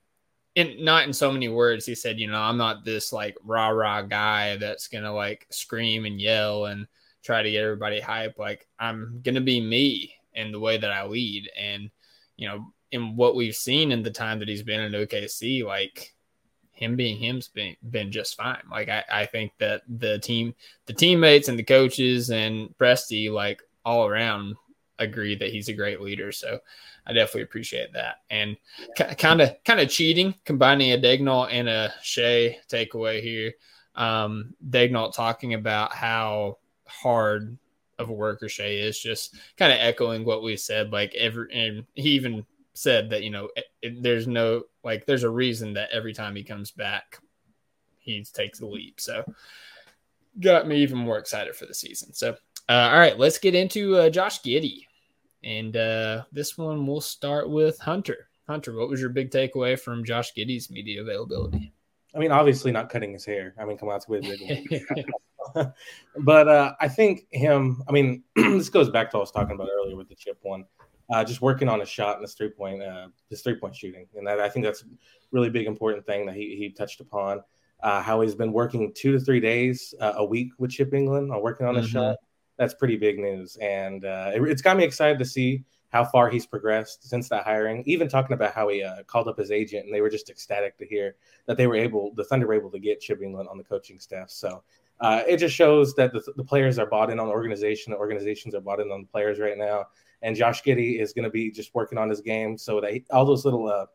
[0.55, 3.69] in not in so many words, he said, you know, I'm not this like rah
[3.69, 6.87] rah guy that's gonna like scream and yell and
[7.23, 8.39] try to get everybody hype.
[8.39, 11.91] Like I'm gonna be me in the way that I lead, and
[12.37, 16.15] you know, in what we've seen in the time that he's been in OKC, like
[16.71, 18.63] him being him's been been just fine.
[18.71, 20.55] Like I, I think that the team,
[20.87, 24.57] the teammates and the coaches and Presti, like all around
[24.99, 26.33] agree that he's a great leader.
[26.33, 26.59] So
[27.07, 28.17] I definitely appreciate that.
[28.31, 28.57] And
[29.19, 33.55] kind of kind of cheating, combining a Daigneault and a Shai takeaway here.
[33.95, 37.59] Um, Daigneault talking about how hard
[37.99, 40.93] of a worker Shai is, just kind of echoing what we said.
[40.93, 45.25] Like every, and he even said that you know it, it- there's no like there's
[45.25, 47.19] a reason that every time he comes back,
[47.99, 49.01] he takes a leap.
[49.01, 49.25] So
[50.41, 52.13] got me even more excited for the season.
[52.13, 52.37] So
[52.69, 54.87] uh, all right, let's get into uh, Josh Giddey.
[55.45, 58.29] And uh, this one we'll start with Hunter.
[58.49, 61.73] Hunter, what was your big takeaway from Josh Giddey's media availability?
[62.15, 63.55] I mean, obviously not cutting his hair.
[63.59, 64.85] I mean, come on, it's big
[66.19, 67.83] but uh, I think him.
[67.89, 70.39] I mean, this goes back to what I was talking about earlier with the chip
[70.43, 70.65] one.
[71.13, 74.07] Uh, just working on his shot and his three point, uh, his three point shooting,
[74.17, 74.87] and that I think that's a
[75.31, 77.43] really big important thing that he he touched upon.
[77.83, 81.35] Uh, how he's been working two to three days uh, a week with Chip Engelland
[81.35, 81.93] on working on his Mhm.
[81.93, 82.17] shot.
[82.57, 86.31] That's pretty big news, and uh, it, it's got me excited to see how far
[86.31, 87.83] he's progressed since that hiring.
[87.87, 90.79] Even talking about how he uh, called up his agent, and they were just ecstatic
[90.79, 93.59] to hear that they were able, the Thunder were able to get Chip Engelland on
[93.59, 94.31] the coaching staff.
[94.31, 94.63] So
[95.01, 97.91] uh, it just shows that the, the players are bought in on the organization.
[97.91, 99.87] The organizations are bought in on the players right now.
[100.23, 103.05] And Josh Giddey is going to be just working on his game so that he,
[103.11, 103.87] all those little uh,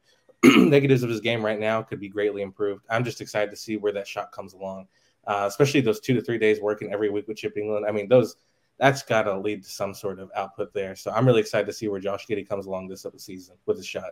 [0.44, 2.84] negatives of his game right now could be greatly improved.
[2.90, 4.88] I'm just excited to see where that shot comes along,
[5.26, 7.88] uh, especially those two to three days working every week with Chip Engelland.
[7.88, 8.36] I mean, those
[8.80, 10.96] that's got to lead to some sort of output there.
[10.96, 13.88] So I'm really excited to see where Josh Giddey comes along this season with his
[13.88, 14.12] shot.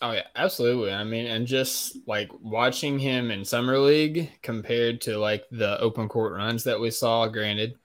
[0.00, 0.92] Oh yeah, absolutely.
[0.92, 6.08] I mean, and just like watching him in summer league compared to like the open
[6.08, 7.28] court runs that we saw.
[7.28, 7.76] Granted,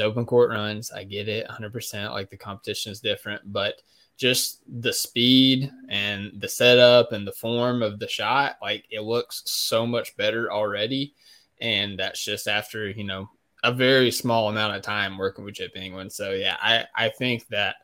[0.00, 0.90] it's open court runs.
[0.90, 1.72] I get it, 100.
[1.72, 3.74] percent Like the competition is different, but
[4.16, 9.42] just the speed and the setup and the form of the shot, like it looks
[9.46, 11.14] so much better already.
[11.60, 13.28] And that's just after you know
[13.62, 16.12] a very small amount of time working with Chip Engelland.
[16.12, 17.76] So yeah, I I think that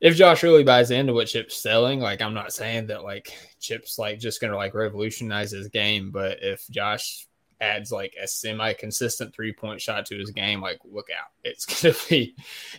[0.00, 3.98] if Josh really buys into what Chip's selling, like I'm not saying that like Chip's
[3.98, 7.26] like just gonna like revolutionize his game, but if Josh
[7.60, 11.64] adds like a semi consistent three point shot to his game, like look out, it's
[11.82, 12.34] gonna be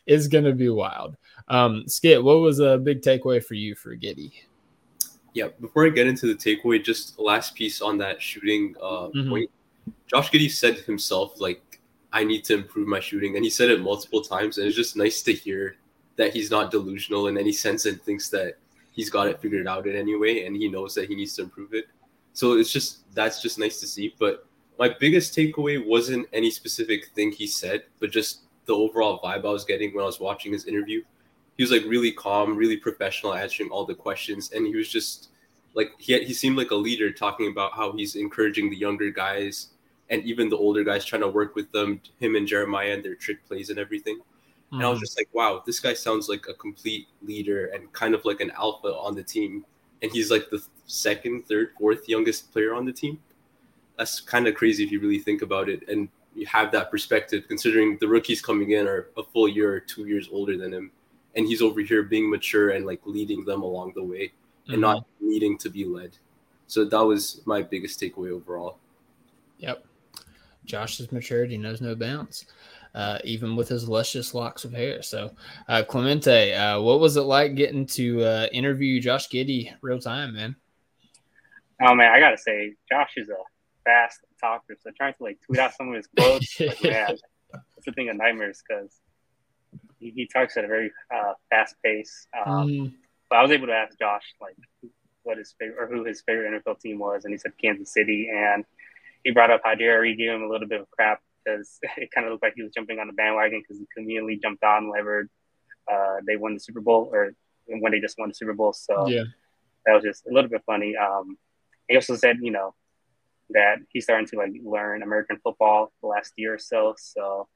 [0.06, 1.16] it's gonna be wild.
[1.48, 4.32] Um, Skit, what was a big takeaway for you for Giddey?
[5.34, 9.30] Yeah, before I get into the takeaway, just last piece on that shooting uh, Mhm.
[9.30, 9.52] point.
[10.08, 11.80] Josh Giddey said himself, like,
[12.12, 13.36] I need to improve my shooting.
[13.36, 14.58] And he said it multiple times.
[14.58, 15.76] And it's just nice to hear
[16.16, 18.56] that he's not delusional in any sense and thinks that
[18.94, 21.44] he's got it figured out in any way and he knows that he needs to
[21.44, 21.86] improve it.
[22.34, 24.16] So it's just, that's just nice to see.
[24.18, 24.47] But
[24.80, 29.50] my biggest takeaway wasn't any specific thing he said, but just the overall vibe I
[29.50, 31.04] was getting when I was watching his interview.
[31.58, 34.52] He was like really calm, really professional, answering all the questions.
[34.52, 35.30] And he was just,
[35.74, 39.10] like he had, he seemed like a leader talking about how he's encouraging the younger
[39.10, 39.70] guys
[40.10, 43.16] and even the older guys trying to work with them him and jeremiah and their
[43.16, 44.20] trick plays and everything
[44.72, 45.04] and i was hmm.
[45.04, 48.52] just like wow this guy sounds like a complete leader and kind of like an
[48.52, 49.66] alpha on the team
[50.02, 53.20] and he's like the second third fourth youngest player on the team
[53.98, 57.44] that's kind of crazy if you really think about it and you have that perspective
[57.48, 60.92] considering the rookies coming in are a full year or two years older than him
[61.36, 64.32] and he's over here being mature and like leading them along the way
[64.70, 66.18] and not needing to be led.
[66.66, 68.80] So that was my biggest takeaway overall.
[69.60, 69.86] Yep.
[70.66, 72.46] Josh's maturity knows no bounds,
[72.94, 75.02] uh, even with his luscious locks of hair.
[75.02, 75.32] So,
[75.70, 80.36] uh, Clemente, uh, what was it like getting to uh, interview Josh Giddey real time,
[80.36, 80.56] man?
[81.82, 83.36] Oh man, I gotta say, Josh is a
[83.88, 84.76] fast talker.
[84.82, 87.16] So trying to like tweet out some of his quotes, like, man,
[87.78, 88.92] it's a thing of nightmares because
[90.00, 92.28] he, he talks at a very uh, fast pace.
[92.46, 92.94] Um, Mm,
[93.30, 94.58] But I was able to ask Josh like
[95.24, 98.30] what his favorite or who his favorite NFL team was, and he said Kansas City.
[98.34, 98.66] And
[99.24, 102.26] he brought up how Jerry gave him a little bit of crap because it kind
[102.28, 105.30] of looked like he was jumping on the bandwagon because he conveniently jumped on whenever
[105.92, 107.32] uh, they won the Super Bowl or
[107.66, 108.74] when they just won the Super Bowl.
[108.74, 109.24] So yeah.
[109.86, 110.96] that was just a little bit funny.
[110.96, 111.38] Um,
[111.88, 112.74] he also said, you know,
[113.52, 116.96] that he's starting to like learn American football the last year or so.
[116.98, 117.48] So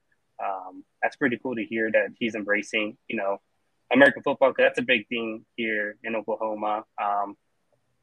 [0.44, 3.38] um, that's pretty cool to hear that he's embracing, you know,
[3.92, 6.84] American football because that's a big thing here in Oklahoma.
[7.02, 7.36] Um,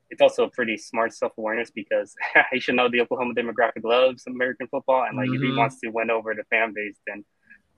[0.09, 2.15] it's also pretty smart self awareness because
[2.51, 5.57] he should know the Oklahoma demographic loves American football, and like if he Mhm.
[5.57, 7.25] wants to win over the fan base, then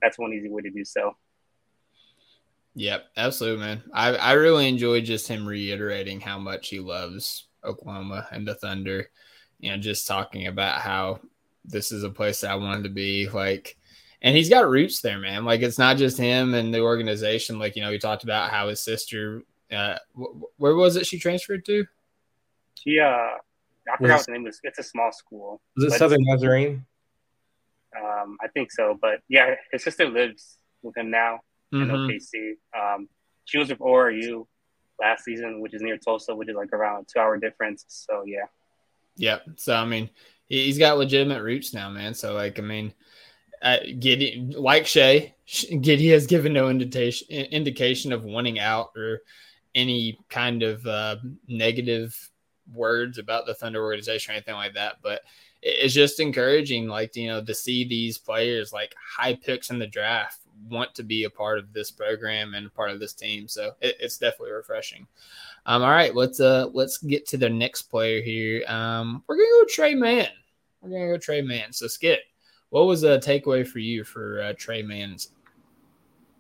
[0.02, 1.16] that's one easy way to do so.
[2.76, 3.84] Yep, absolutely, man.
[3.94, 9.10] I, I really enjoyed just him reiterating how much he loves Oklahoma and the Thunder.
[9.62, 11.22] You know, just talking about how
[11.64, 13.30] this is a place that I wanted to be.
[13.30, 13.78] Like,
[14.22, 15.46] and he's got roots there, man.
[15.46, 17.58] Like, it's not just him and the organization.
[17.60, 21.18] Like, you know, he talked about how his sister, uh, wh- where was it she
[21.20, 21.86] transferred to?
[22.84, 23.38] He, uh, I
[23.98, 24.60] forgot Was- what the name was.
[24.64, 25.62] It's a small school.
[25.78, 26.86] Was it Southern Nazarene?
[27.96, 31.42] Um, I think so, but yeah, his sister lives with him now
[31.74, 32.08] in Mhm.
[32.10, 32.56] OKC.
[32.78, 33.10] Um,
[33.46, 34.48] she was with ORU
[35.00, 37.86] last season, which is near Tulsa, which is like around a two-hour difference.
[37.88, 38.46] So yeah,
[39.18, 39.44] Yep.
[39.58, 40.10] So I mean,
[40.48, 42.14] he- he's got legitimate roots now, man.
[42.14, 42.94] So like, I mean,
[43.62, 49.22] uh, Giddey, like Shai, Giddey has given no indication indication of wanting out or
[49.76, 52.16] any kind of uh, negative
[52.74, 54.98] words about the Thunder organization or anything like that.
[55.04, 55.22] But
[55.62, 59.88] it's just encouraging, like you know, to see these players like high picks in the
[59.88, 63.48] draft want to be a part of this program and part of this team.
[63.48, 65.08] So it, it's definitely refreshing.
[65.66, 68.64] Um, all right, let's uh let's get to the next player here.
[68.68, 70.30] Um, we're gonna go Tre Mann.
[70.82, 71.72] We're gonna go Tre Mann.
[71.72, 72.22] So Skit,
[72.70, 75.30] what was a takeaway for you for uh, Tre Mann's?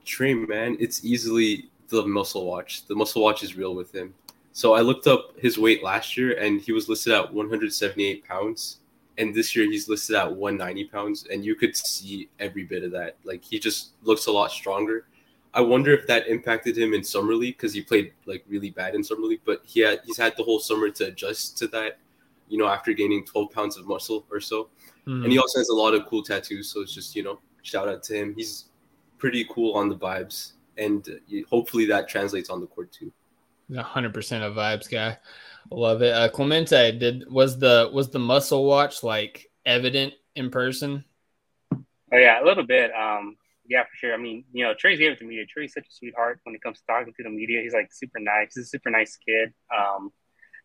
[0.05, 2.85] Tre, man, it's easily the muscle watch.
[2.87, 4.13] The muscle watch is real with him.
[4.53, 8.80] So I looked up his weight last year, and he was listed at 178 pounds.
[9.17, 12.91] And this year he's listed at 190 pounds, and you could see every bit of
[12.91, 13.17] that.
[13.23, 15.05] Like he just looks a lot stronger.
[15.53, 18.95] I wonder if that impacted him in summer league because he played like really bad
[18.95, 19.41] in summer league.
[19.45, 21.99] But he had he's had the whole summer to adjust to that.
[22.47, 24.69] You know, after gaining 12 pounds of muscle or so.
[25.05, 25.23] Hmm.
[25.23, 26.69] And he also has a lot of cool tattoos.
[26.69, 28.33] So it's just, you know, shout out to him.
[28.35, 28.65] He's
[29.17, 30.53] pretty cool on the vibes.
[30.77, 33.11] And uh, hopefully that translates on the court too.
[33.77, 35.17] hundred percent a vibes guy.
[35.69, 36.13] Love it.
[36.13, 41.05] Uh, Clemente, did was the was the muscle watch like evident in person?
[42.13, 42.91] oh yeah, a little bit.
[42.93, 44.13] Um, yeah, for sure.
[44.13, 45.45] I mean, you know, Tre's gave it to media.
[45.45, 47.61] Tre's such a sweetheart when it comes to talking to the media.
[47.61, 48.55] He's like super nice.
[48.55, 49.53] He's a super nice kid.
[49.75, 50.11] Um,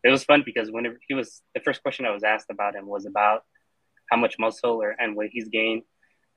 [0.03, 2.85] it was fun because whenever he was the first question I was asked about him
[2.85, 3.43] was about
[4.11, 5.83] how much muscle or and weight he's gained,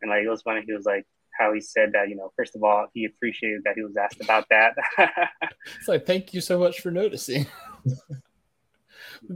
[0.01, 0.63] and like it was funny.
[0.67, 1.07] He was like
[1.39, 4.21] how he said that you know first of all he appreciated that he was asked
[4.21, 4.75] about that.
[5.79, 7.47] It's like thank you so much for noticing.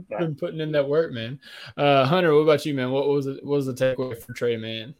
[0.09, 1.39] Been putting in that work, man.
[1.77, 2.91] Uh, Hunter, what about you, man?
[2.91, 3.43] What was it?
[3.43, 4.95] What was the takeaway for Tre Mann?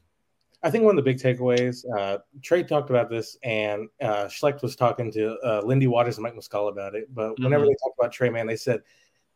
[0.63, 4.63] I think one of the big takeaways, uh, Tre talked about this, and uh, Schlecht
[4.63, 7.13] was talking to uh, Lindy Waters and Mike Muscala about it.
[7.13, 7.67] But whenever Mhm.
[7.67, 8.81] they talked about Tre Mann, they said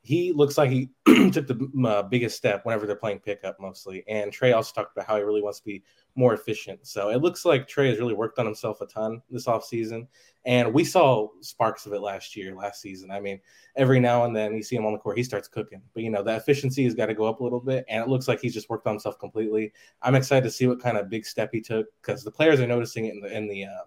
[0.01, 0.89] he looks like he
[1.31, 4.03] took the uh, biggest step whenever they're playing pickup mostly.
[4.07, 5.83] And Tre also talked about how he really wants to be
[6.15, 6.88] more efficient.
[6.88, 10.07] So it looks like Tre has really worked on himself a ton this offseason.
[10.45, 13.12] And we saw sparks of it last year, last season.
[13.12, 13.41] I mean,
[13.75, 15.81] every now and then you see him on the court, he starts cooking.
[15.93, 17.85] But, you know, the efficiency has got to go up a little bit.
[17.89, 19.73] And it looks like he's just worked on himself completely.
[20.01, 22.67] I'm excited to see what kind of big step he took because the players are
[22.67, 23.83] noticing it in the, in the, uh,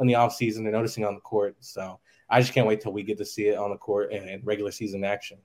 [0.00, 0.64] in the offseason.
[0.64, 1.56] They're noticing on the court.
[1.60, 4.28] So I just can't wait till we get to see it on the court and
[4.28, 5.38] in regular season action.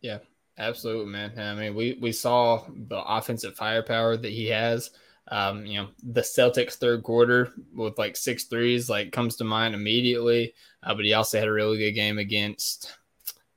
[0.00, 0.18] Yeah,
[0.58, 1.38] absolutely, man.
[1.38, 4.90] I mean, we we saw the offensive firepower that he has.
[5.28, 9.74] Um, you know, the Celtics third quarter with like six threes, like comes to mind
[9.74, 10.54] immediately.
[10.82, 12.96] Uh, but he also had a really good game against,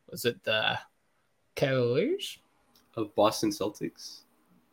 [0.09, 0.79] was it the
[1.55, 2.39] Cavaliers?
[2.95, 4.21] Of Boston Celtics.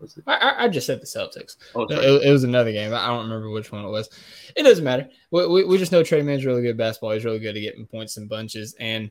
[0.00, 0.24] Was it?
[0.26, 1.57] I, I just said the Celtics.
[1.74, 2.94] Oh, No, it, it was another game.
[2.94, 4.09] I don't remember which one it was.
[4.57, 5.09] It doesn't matter.
[5.31, 7.12] We, we, we just know Tre Mann's really good at basketball.
[7.12, 8.74] He's really good at getting points in bunches.
[8.81, 9.11] And,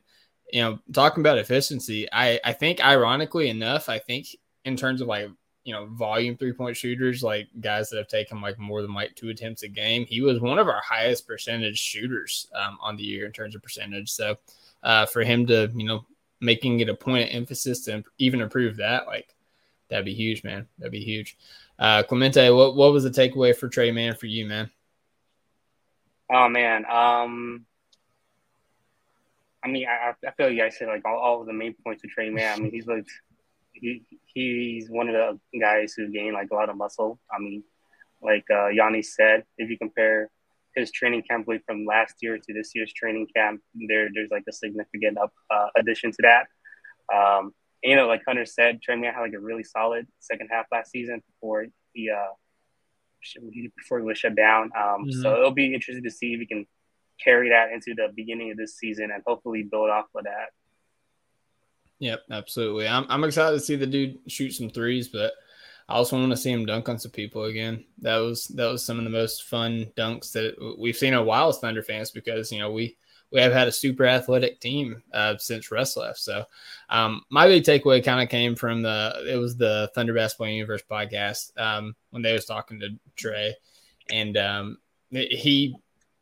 [0.52, 4.28] you know, talking about efficiency, I, I think, ironically enough, I think
[4.64, 5.28] in terms of like,
[5.64, 9.16] you know, volume three point shooters, like guys that have taken like more than like
[9.16, 13.02] two attempts a game, he was one of our highest percentage shooters um, on the
[13.02, 14.10] year in terms of percentage.
[14.10, 14.36] So
[14.82, 16.06] uh, for him to, you know,
[16.40, 19.34] making it a point of emphasis to even improve that, like,
[19.88, 20.68] that'd be huge, man.
[20.78, 21.36] That'd be huge.
[21.78, 24.70] Uh, Clemente, what, what was the takeaway for Tre Mann for you, man?
[26.28, 27.66] Oh man, um,
[29.66, 32.04] I mean, I, I feel you guys said like all, all of the main points
[32.04, 32.58] of Tre Mann.
[32.58, 33.10] I mean, he's looked,
[33.72, 37.18] he he's one of the guys who gained like a lot of muscle.
[37.34, 37.64] I mean,
[38.22, 40.30] like uh, Yanni said, if you compare
[40.76, 44.44] his training camp like, from last year to this year's training camp, there there's like
[44.48, 46.44] a significant up uh, addition to that.
[47.12, 47.52] Um,
[47.82, 50.66] and, you know, like Hunter said, Tre Mann had like a really solid second half
[50.70, 52.32] last season before he uh
[53.76, 54.70] before he was shut down.
[54.76, 55.22] Um, Mhm.
[55.22, 56.66] So it'll be interesting to see if he can
[57.22, 60.50] carry that into the beginning of this season and hopefully build off of that.
[61.98, 62.86] Yep, absolutely.
[62.86, 65.32] I'm, I'm excited to see the dude shoot some threes, but
[65.88, 67.84] I also want to see him dunk on some people again.
[67.98, 71.22] That was that was some of the most fun dunks that we've seen in a
[71.22, 72.96] while as Thunder fans because you know we
[73.32, 76.18] we have had a super athletic team uh, since Russ left.
[76.18, 76.44] So
[76.90, 80.82] um, my big takeaway kind of came from the it was the Thunder Basketball Universe
[80.90, 83.54] podcast um, when they was talking to Tre,
[84.10, 84.78] and um,
[85.10, 85.76] he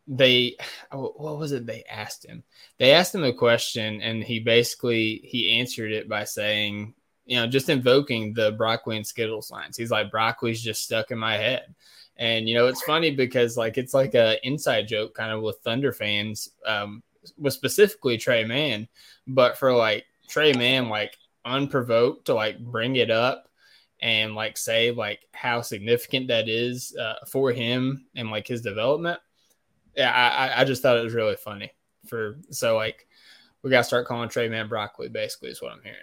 [0.06, 0.56] they
[0.92, 2.42] what was it they asked him?
[2.78, 6.94] They asked him a question, and he basically he answered it by saying,
[7.26, 9.76] you know, just invoking the broccoli and Skittles lines.
[9.76, 11.74] He's like, broccoli's just stuck in my head.
[12.16, 15.58] And you know, it's funny because like it's like a inside joke kind of with
[15.58, 17.02] Thunder fans, um,
[17.38, 18.88] with specifically Tre Mann,
[19.26, 23.48] but for like Tre Mann, like unprovoked to like bring it up
[24.00, 29.18] and like say like how significant that is uh, for him and like his development.
[29.96, 31.72] Yeah, I, I- just thought it was really funny.
[32.06, 33.06] For so like
[33.62, 35.08] we gotta start calling Tre Mann broccoli.
[35.08, 35.98] Basically, is what I'm hearing.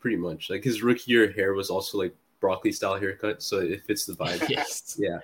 [0.00, 0.48] Pretty much.
[0.50, 4.14] Like his rookie year hair was also like broccoli style haircut, so it fits the
[4.14, 4.48] vibe.
[4.48, 5.18] yes, yeah.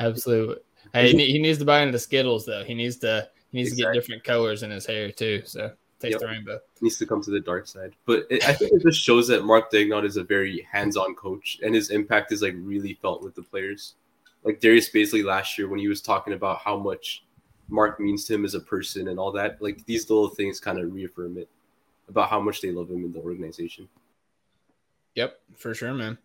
[0.00, 0.56] absolutely.
[0.92, 2.64] Hey, he, needs to buy into Skittles though.
[2.64, 5.42] He needs to he needs to get different colors in his hair too.
[5.44, 5.70] So
[6.00, 6.20] taste Yep.
[6.20, 6.58] the rainbow.
[6.80, 7.92] needs to come to the dark side.
[8.06, 11.58] But it, I think it just shows that Mark Daigneault is a very hands-on coach,
[11.62, 13.94] and his impact is like really felt with the players.
[14.44, 17.24] Like Darius Bazley last year when he was talking about how much
[17.68, 19.60] Mark means to him as a person and all that.
[19.62, 21.48] Like these little things kind of reaffirm it
[22.08, 23.88] about how much they love him in the organization.
[25.14, 26.18] Yep, for sure, man.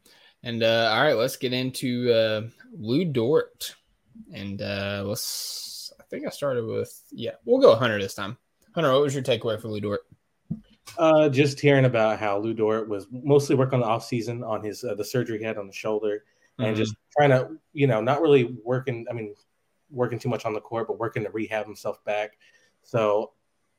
[0.44, 2.42] And uh, all right, let's get into uh,
[2.78, 3.76] Lu Dort,
[4.34, 5.92] and uh, let's.
[6.00, 7.32] I think I started with yeah.
[7.46, 8.38] We'll go Hunter this time.
[8.74, 10.02] Hunter, what was your takeaway for Lu Dort?
[10.98, 14.64] Uh, just hearing about how Lu Dort was mostly working on the off season on
[14.64, 16.24] his uh, the surgery he had on the shoulder,
[16.60, 19.06] and just trying to you know not really working.
[19.10, 19.36] I mean,
[19.90, 22.38] working too much on the court, but working to rehab himself back.
[22.84, 23.34] So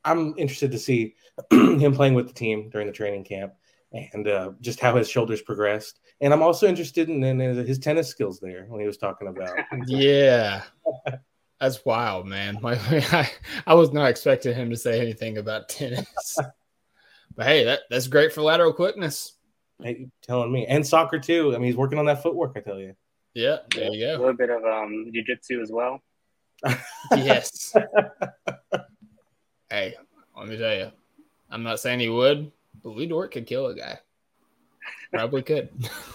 [0.04, 1.14] I'm interested to see
[1.50, 3.54] him playing with the team during the training camp
[3.92, 6.00] and uh, just how his shoulders progressed.
[6.20, 9.56] And I'm also interested in, in his tennis skills there when he was talking about.
[9.86, 10.62] Yeah,
[11.60, 12.58] that's wild, man.
[12.60, 12.80] Like
[13.12, 13.30] I,
[13.66, 16.36] I was not expecting him to say anything about tennis,
[17.36, 19.34] but hey, that that's great for lateral quickness.
[19.82, 21.54] Hey, telling me and soccer too.
[21.54, 22.52] I mean, he's working on that footwork.
[22.56, 22.94] I tell you.
[23.34, 26.02] Yeah, there you A little bit of um, jiu-jitsu as well.
[27.12, 27.72] Yes.
[29.70, 29.94] hey,
[30.36, 30.90] let me tell you,
[31.50, 32.50] I'm not saying he would,
[32.82, 33.98] but Lu Dort could kill a guy.
[35.12, 35.68] Probably could.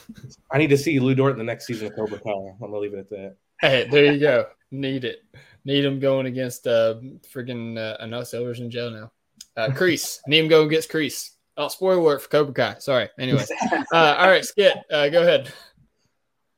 [0.52, 2.30] I need to see Lu Dort in the next season of Cobra Kai.
[2.32, 3.36] I'm gonna leave it at that.
[3.62, 4.48] hey, there you go.
[4.72, 5.24] Need it.
[5.64, 6.96] Need him going against uh
[7.34, 9.12] freaking uh, I know Silver's in jail now.
[9.56, 10.20] Uh Kreese.
[10.28, 11.32] Need him going against Kreese.
[11.56, 12.80] Oh, spoiler alert for Cobra Kai.
[12.80, 13.10] Sorry.
[13.20, 13.46] Anyway.
[13.92, 15.52] Uh all right, Skit, uh go ahead.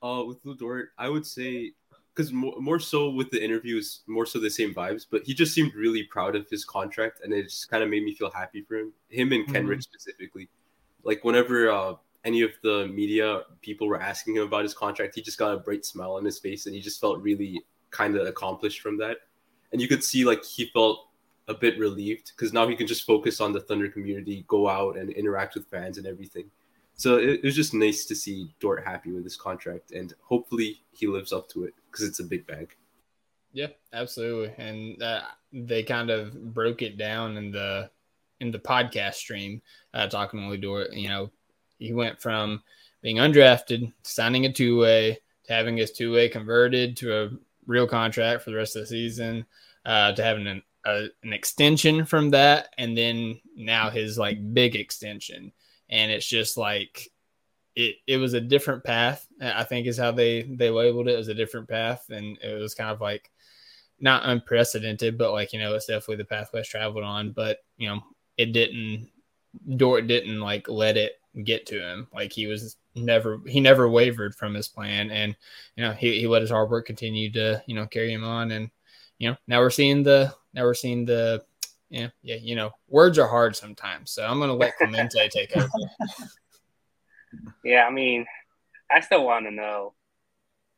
[0.01, 1.73] Uh, with Lu Dort, I would say
[2.15, 5.05] because more, more so with the interviews, more so the same vibes.
[5.09, 8.03] But he just seemed really proud of his contract, and it just kind of made
[8.03, 8.93] me feel happy for him.
[9.09, 10.49] Him and Kenrich specifically.
[11.03, 15.21] Like whenever uh, any of the media people were asking him about his contract, he
[15.21, 18.27] just got a bright smile on his face, and he just felt really kind of
[18.27, 19.17] accomplished from that.
[19.71, 21.07] And you could see like he felt
[21.47, 24.97] a bit relieved because now he can just focus on the Thunder community, go out
[24.97, 26.49] and interact with fans and everything.
[26.95, 30.81] So it, it was just nice to see Dort happy with his contract, and hopefully
[30.91, 32.75] he lives up to it because it's a big bag.
[33.51, 34.53] Yeah, absolutely.
[34.57, 35.21] And uh,
[35.53, 37.89] they kind of broke it down in the
[38.41, 39.61] in the podcast stream,
[39.93, 40.93] uh, talking with Dort.
[40.93, 41.31] You know,
[41.79, 42.63] he went from
[43.01, 47.29] being undrafted, signing a two way, to having his two way converted to a
[47.67, 49.45] real contract for the rest of the season,
[49.85, 54.75] uh, to having an, a, an extension from that, and then now his like big
[54.75, 55.51] extension.
[55.89, 57.09] And it's just like
[57.75, 59.27] it, it was a different path.
[59.41, 62.75] I think is how they they labeled it as a different path, and it was
[62.75, 63.31] kind of like
[63.99, 67.31] not unprecedented, but like you know it's definitely the path West traveled on.
[67.31, 68.01] But you know
[68.37, 69.09] it didn't
[69.77, 72.07] Dort didn't like let it get to him.
[72.13, 75.35] Like he was never he never wavered from his plan, and
[75.75, 78.51] you know he he let his hard work continue to you know carry him on,
[78.51, 78.69] and
[79.19, 81.43] you know now we're seeing the now we're seeing the
[81.89, 84.11] yeah yeah you know words are hard sometimes.
[84.11, 85.69] So I'm gonna let Clemente take over.
[87.63, 88.25] Yeah, I mean,
[88.91, 89.93] I still want to know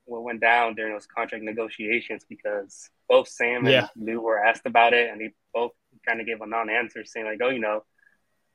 [0.05, 3.87] what went down during those contract negotiations because both Sam and Yeah.
[3.95, 5.71] Lu were asked about it, and they both
[6.05, 7.83] kind of gave a non-answer, saying like, "Oh, you know,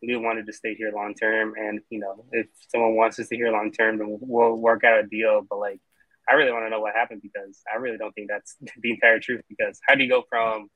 [0.03, 3.27] Lu wanted to stay here long term, and you know, if someone wants us to
[3.27, 5.81] stay here long term, then we'll work out a deal." But like,
[6.29, 9.19] I really want to know what happened because I really don't think that's the entire
[9.21, 9.43] truth.
[9.49, 10.69] Because how do you go from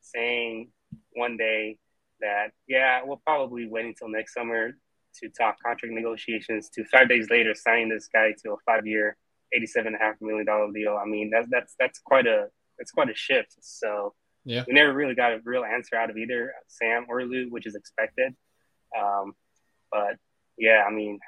[0.00, 0.70] saying
[1.14, 1.78] one day
[2.20, 4.72] that yeah, we'll probably wait until next summer
[5.20, 9.16] to talk contract negotiations to five days later signing this guy to a five year,
[9.52, 10.98] eighty-seven and a half million dollar deal.
[11.02, 12.46] I mean, that's that's that's quite a
[12.78, 13.56] that's quite a shift.
[13.60, 14.64] So Yeah.
[14.66, 17.74] we never really got a real answer out of either Sam or Lu, which is
[17.74, 18.34] expected.
[18.98, 19.32] Um,
[19.90, 20.16] but
[20.58, 21.18] yeah, I mean,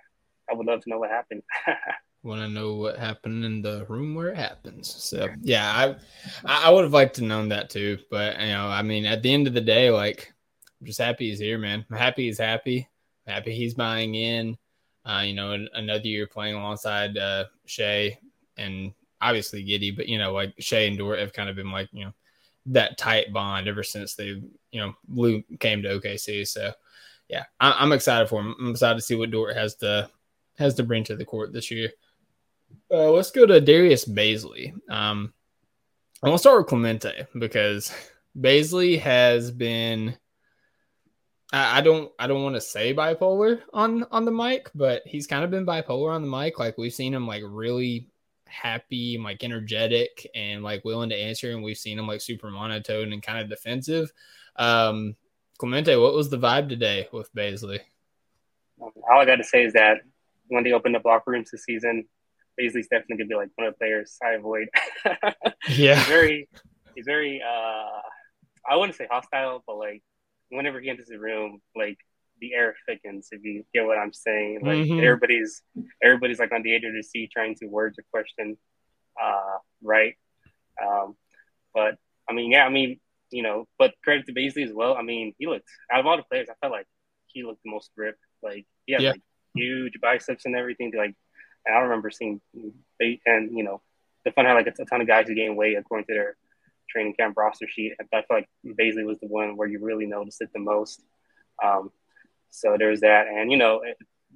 [0.51, 1.43] I would love to know what happened.
[2.23, 4.93] want to know what happened in the room where it happens.
[4.93, 5.97] So yeah,
[6.45, 7.99] I I would have liked to known that too.
[8.11, 10.33] But you know, I mean, at the end of the day, like
[10.81, 11.85] I'm just happy he's here, man.
[11.91, 12.89] I'm happy he's happy.
[13.27, 14.57] I'm happy he's buying in.
[15.05, 18.19] Uh, you know, an, another year playing alongside uh, Shai
[18.57, 21.89] and obviously Giddey, but you know, like Shai and Dort have kind of been like
[21.93, 22.13] you know
[22.67, 24.27] that tight bond ever since they
[24.71, 26.47] you know Lou came to OKC.
[26.47, 26.73] So
[27.29, 28.55] yeah, I, I'm excited for him.
[28.61, 30.09] I'm excited to see what Dort has to
[30.59, 31.91] has to bring to the court this year.
[32.91, 34.73] Uh, let's go to Darius Bazley.
[34.91, 35.33] Um,
[36.23, 37.93] I want to start with Clemente because
[38.39, 40.17] Bazley has been.
[41.55, 42.11] I, don't.
[42.19, 45.67] I don't want to say bipolar on on the mic, but he's kind of been
[45.67, 46.59] bipolar on the mic.
[46.59, 48.09] Like we've seen him like really
[48.47, 53.13] happy, like energetic, and like willing to answer, and we've seen him like super monotone
[53.13, 54.11] and kind of defensive.
[54.57, 55.15] Um,
[55.59, 57.81] Clemente, what was the vibe today with Bazley?
[58.81, 59.99] All I got to say is that
[60.49, 62.07] when they opened up locker rooms this season,
[62.63, 64.69] Bazley's definitely gonna be like one of the players I avoid.
[65.69, 65.97] Yeah.
[65.97, 66.49] he's very,
[66.95, 67.43] he's very.
[67.43, 68.01] uh
[68.69, 70.03] I wouldn't say hostile, but like
[70.51, 71.99] whenever he enters the room, like
[72.41, 73.29] the air thickens.
[73.33, 75.03] If you get what I'm saying, like Mhm.
[75.03, 75.63] everybody's
[76.03, 78.57] everybody's like on the edge of their seat trying to word the question,
[79.23, 80.15] uh, right?
[80.85, 81.17] Um,
[81.75, 81.97] but
[82.29, 83.01] I mean, yeah, I mean,
[83.31, 84.97] you know, but credit to Bazley as well.
[84.97, 86.87] I mean, he looked out of all the players, I felt like
[87.27, 88.21] he looked the most ripped.
[88.43, 89.11] Like he had Yeah.
[89.13, 89.23] like
[89.55, 90.93] huge biceps and everything.
[90.97, 91.15] Like,
[91.67, 93.81] and I remember seeing Ba- and you know,
[94.25, 96.37] the fun had like a ton of guys who gained weight according to their
[96.89, 97.95] training camp roster sheet.
[97.99, 101.03] And I feel like Bazley was the one where you really noticed it the most.
[101.63, 101.91] Um,
[102.51, 103.83] so there's that, and you know,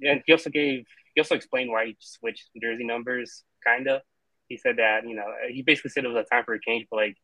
[0.01, 4.01] and he also gave he also explained why he switched jersey numbers, kind of.
[4.47, 6.87] He said that you know he basically said it was a time for a change,
[6.89, 7.17] but like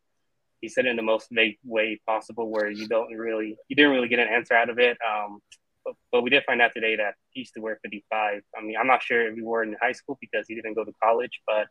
[0.61, 3.91] he said it in the most vague way possible, where you don't really you didn't
[3.91, 4.97] really get an answer out of it.
[5.07, 5.41] Um,
[5.85, 8.41] but, but we did find out today that he used to wear 55.
[8.57, 10.73] I mean, I'm not sure if he wore it in high school because he didn't
[10.75, 11.67] go to college, but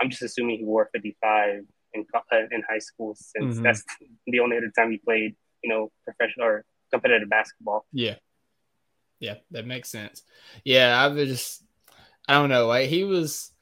[0.00, 2.20] I'm just assuming he wore 55 in uh,
[2.50, 3.62] in high school since Mhm.
[3.62, 3.82] that's
[4.26, 7.86] the only other time he played, you know, professional or competitive basketball.
[7.92, 8.16] Yeah.
[9.20, 10.22] Yeah, that makes sense.
[10.64, 11.64] Yeah, I've just
[12.28, 13.52] I don't know, like he was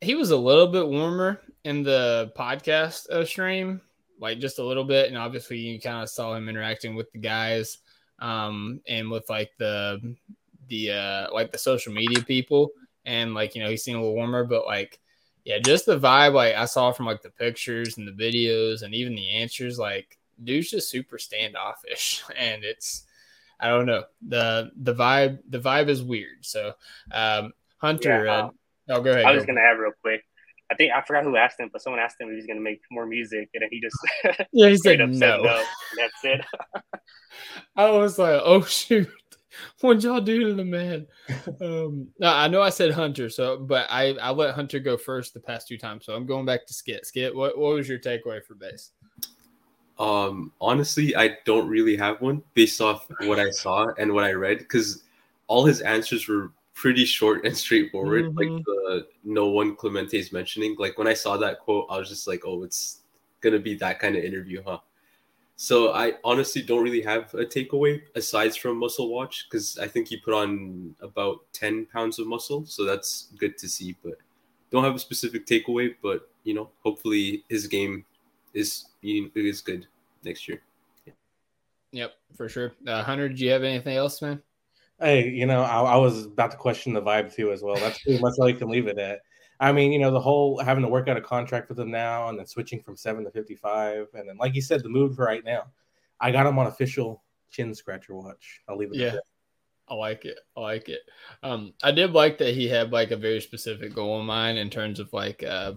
[0.00, 3.80] he was a little bit warmer in the podcast uh, stream,
[4.18, 7.20] like just a little bit, and obviously you kind of saw him interacting with the
[7.20, 7.78] guys,
[8.22, 10.16] um, and with like the
[10.68, 12.70] the uh like the social media people,
[13.04, 15.00] and like you know he seemed a little warmer, but like
[15.44, 18.94] yeah, just the vibe like I saw from like the pictures and the videos and
[18.94, 23.04] even the answers, like dude's just super standoffish, and it's
[23.60, 26.44] I don't know the the vibe the vibe is weird.
[26.46, 26.74] So
[27.10, 28.50] um Hunter, Yeah, uh, um,
[28.90, 29.26] oh go ahead.
[29.26, 29.48] I was go.
[29.48, 30.24] gonna add real quick.
[30.72, 32.62] I think I forgot who asked him, but someone asked him if he's going to
[32.62, 33.96] make more music, and then he just
[34.52, 35.12] Yeah, he said no.
[35.12, 35.64] said no.
[35.98, 36.40] That's it.
[37.76, 39.10] I was like, oh shoot,
[39.80, 41.06] what'd y'all do to the man?
[41.60, 45.34] Um, no, I know I said Hunter, so but I I let Hunter go first
[45.34, 47.04] the past two times, so I'm going back to Skit.
[47.06, 48.92] Skit, what what was your takeaway for base?
[49.98, 54.32] Um, honestly, I don't really have one based off what I saw and what I
[54.32, 55.04] read because
[55.48, 58.26] all his answers were pretty short and straightforward.
[58.26, 58.36] Mhm.
[58.36, 60.76] Like the no one Clemente is mentioning.
[60.78, 63.02] Like when I saw that quote, I was just like, oh, it's
[63.40, 64.78] gonna be that kind of interview, huh?
[65.56, 70.08] So I honestly don't really have a takeaway aside from muscle watch because I think
[70.08, 73.96] he put on about ten pounds of muscle, so that's good to see.
[74.02, 74.14] But
[74.70, 75.94] don't have a specific takeaway.
[76.02, 78.04] But you know, hopefully his game
[78.54, 79.86] is is good
[80.24, 80.62] next year.
[81.92, 82.72] Yep, for sure.
[82.86, 84.42] Uh, Hunter, do you have anything else, man?
[85.02, 87.74] Hey, you know, I, I was about to question the vibe too as well.
[87.74, 89.20] That's pretty much all you can leave it at.
[89.58, 92.28] I mean, you know, the whole having to work out a contract with them now
[92.28, 94.08] and then switching from seven to 55.
[94.14, 95.64] And then, like you said, the move for right now.
[96.20, 98.60] I got him on official chin scratcher watch.
[98.68, 99.14] I'll leave it Yeah.
[99.14, 99.22] at.
[99.88, 100.38] I like it.
[100.56, 101.00] I like it.
[101.42, 104.70] Um, I did like that he had like a very specific goal in mind in
[104.70, 105.74] terms of like uh,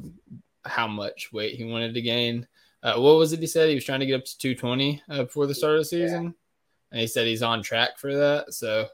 [0.64, 2.48] how much weight he wanted to gain.
[2.84, 3.70] Uh, what was it he said?
[3.70, 6.36] He was trying to get up to 220 uh, before the start of the season,
[6.92, 8.54] and he said he's on track for that.
[8.54, 8.88] So,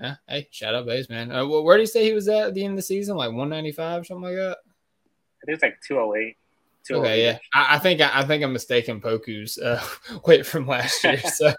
[0.00, 1.30] yeah, hey, shout out Bays, man.
[1.32, 3.16] Uh, wh- where did he say he was at at the end of the season?
[3.16, 4.58] Like 195 something like that.
[5.42, 6.36] I think it's like 208.
[6.90, 7.38] Okay, yeah.
[7.52, 9.82] I, I think I, I think I'm mistaken Poku's uh,
[10.26, 11.52] weight from last year, so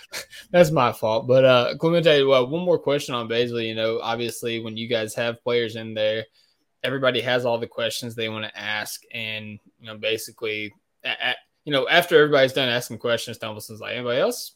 [0.50, 1.26] that's my fault.
[1.26, 3.66] But uh, Clemente, well, one more question on Bazley.
[3.66, 6.26] You know, obviously, when you guys have players in there,
[6.84, 10.72] everybody has all the questions they want to ask, and you know, basically,
[11.04, 14.52] a- a- you know, after everybody's done asking questions, Thompson's like, anybody else?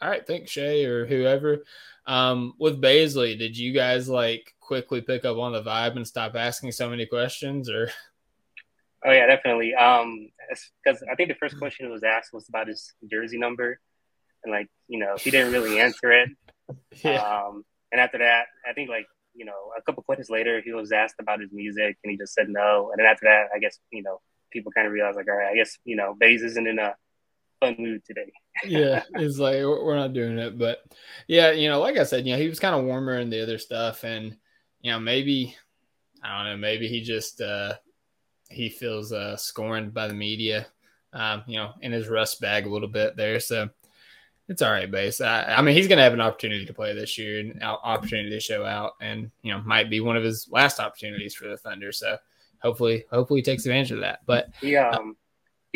[0.00, 1.64] All right, thanks, Shai or whoever.
[2.06, 6.36] Um, with Bazley, did you guys like quickly pick up on the vibe and stop
[6.36, 7.90] asking so many questions, or?
[9.04, 9.74] Oh yeah, definitely.
[9.74, 10.30] Um,
[10.84, 13.80] because I think the first question that was asked was about his jersey number,
[14.44, 16.30] and like you know he didn't really answer it.
[17.04, 20.92] Um, and after that, I think like you know a couple questions later, he was
[20.92, 22.90] asked about his music, and he just said no.
[22.90, 24.20] And then after that, I guess you know
[24.50, 26.94] people kind of realized like, all right, I guess you know Bays isn't in a
[27.60, 28.30] fun mood today.
[28.64, 30.84] yeah, it's like we're not doing it, but
[31.26, 33.42] yeah, you know, like I said, you know, he was kind of warmer in the
[33.42, 34.36] other stuff, and
[34.80, 35.56] you know, maybe
[36.22, 37.74] I don't know, maybe he just uh
[38.48, 40.66] he feels uh scorned by the media,
[41.12, 43.68] um, you know, in his rust bag a little bit there, so
[44.48, 45.20] it's all right, base.
[45.20, 48.40] I, I mean, he's gonna have an opportunity to play this year and opportunity to
[48.40, 51.92] show out, and you know, might be one of his last opportunities for the Thunder.
[51.92, 52.16] So
[52.62, 54.20] hopefully, hopefully, he takes advantage of that.
[54.26, 55.16] But He um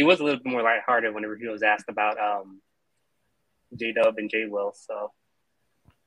[0.03, 2.61] he was a little bit more lighthearted whenever he was asked about um
[3.79, 4.73] J Dub and J Will.
[4.75, 5.13] So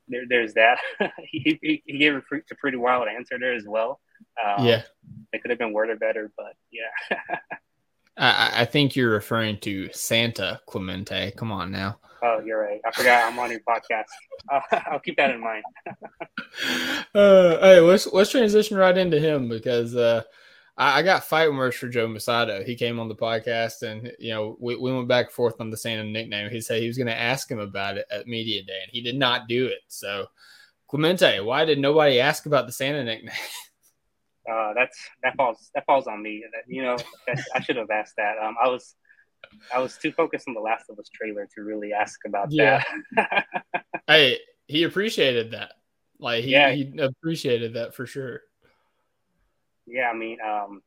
[0.10, 0.80] there, there's that.
[1.32, 4.02] he, he he gave a pretty, a pretty wild answer there as well.
[4.44, 4.82] Um, yeah,
[5.32, 7.38] it could have been worded better, but yeah.
[8.18, 11.32] I, I think you're referring to Santa Clemente.
[11.38, 12.00] Come on now.
[12.22, 12.80] oh, you're right.
[12.86, 14.06] I forgot I'm on your podcast.
[14.52, 15.64] Uh, I'll keep that in mind.
[17.16, 20.22] Uh, hey, let's let's transition right into him because uh,
[20.78, 22.66] I, I got fight words for Joe Mussatto.
[22.66, 25.70] He came on the podcast and you know we, we went back and forth on
[25.70, 26.50] the Santa nickname.
[26.50, 29.02] He said he was going to ask him about it at media day, and he
[29.02, 29.80] did not do it.
[29.88, 30.28] So,
[30.88, 33.34] Clemente, why did nobody ask about the Santa nickname?
[34.48, 36.44] Uh, that's that falls that falls on me.
[36.54, 36.96] That, you know,
[37.56, 38.38] I should have asked that.
[38.38, 38.94] Um, I was
[39.74, 42.84] I was too focused on the Last of Us trailer to really ask about Yeah.
[43.16, 43.46] that.
[44.08, 45.72] hey, he appreciated that.
[46.20, 46.72] Like he, Yeah.
[46.74, 48.42] he appreciated that for sure.
[49.86, 50.82] Yeah, I mean, um,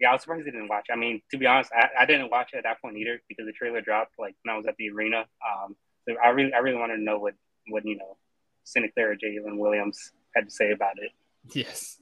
[0.00, 0.86] yeah, I was surprised he didn't watch.
[0.92, 3.46] I mean, to be honest, I, I didn't watch it at that point either because
[3.46, 5.24] the trailer dropped like when I was at the arena.
[5.46, 5.76] Um,
[6.08, 7.34] so I really I really wanted to know what
[7.68, 8.16] what you know,
[8.64, 11.10] Santa Clara Jalen Williams had to say about it.
[11.54, 12.00] Yes,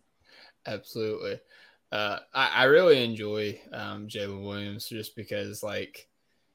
[0.67, 1.41] absolutely.
[1.91, 6.09] Uh, I, I really enjoy um, Jalen Williams just because, like,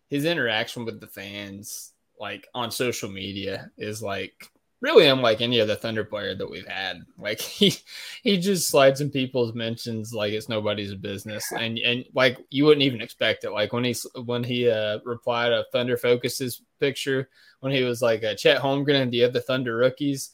[0.07, 4.51] his interaction with the fans, like on social media, is like
[4.85, 7.03] really unlike any other Thunder player that we've had.
[7.17, 7.73] Like he
[8.21, 12.83] he just slides in people's mentions like it's nobody's business, and and like you wouldn't
[12.83, 13.51] even expect it.
[13.51, 17.29] Like when he when he uh, replied to Thunder Focus's picture
[17.61, 20.31] when he was like uh, Chet Holmgren and the other Thunder rookies,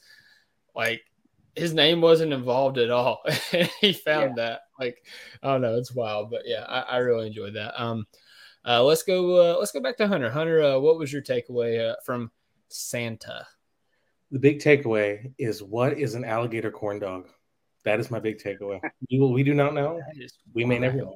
[0.76, 1.02] like
[1.56, 3.24] his name wasn't involved at all.
[3.82, 5.04] he found that like
[5.42, 7.82] I don't know, it's wild, but yeah, I, I really enjoyed that.
[7.82, 8.06] Um,
[8.68, 9.54] uh, let's go.
[9.54, 10.30] Uh, let's go back to Hunter.
[10.30, 12.32] Hunter, uh, what was your takeaway uh, from
[12.68, 13.48] Santa?
[14.32, 17.28] The big takeaway is what is an alligator corn dog?
[17.84, 18.80] That is my big takeaway.
[19.08, 20.00] You, we do not know.
[20.54, 21.16] We may never know.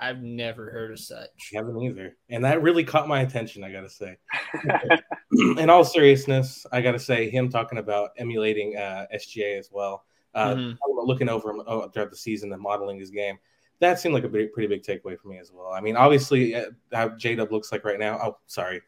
[0.00, 1.28] I've never heard of such.
[1.52, 2.16] Haven't either.
[2.30, 4.16] And that really caught my attention, I gotta say.
[5.58, 10.04] In all seriousness, I gotta say, him talking about emulating uh, SGA as well.
[10.34, 10.76] uh, Mhm.
[11.04, 13.38] looking over him oh, throughout the season and modeling his game.
[13.80, 15.72] That seemed like a big, pretty big takeaway for me as well.
[15.72, 18.18] I mean, obviously, uh, how J Dub looks like right now.
[18.22, 18.80] Oh, sorry.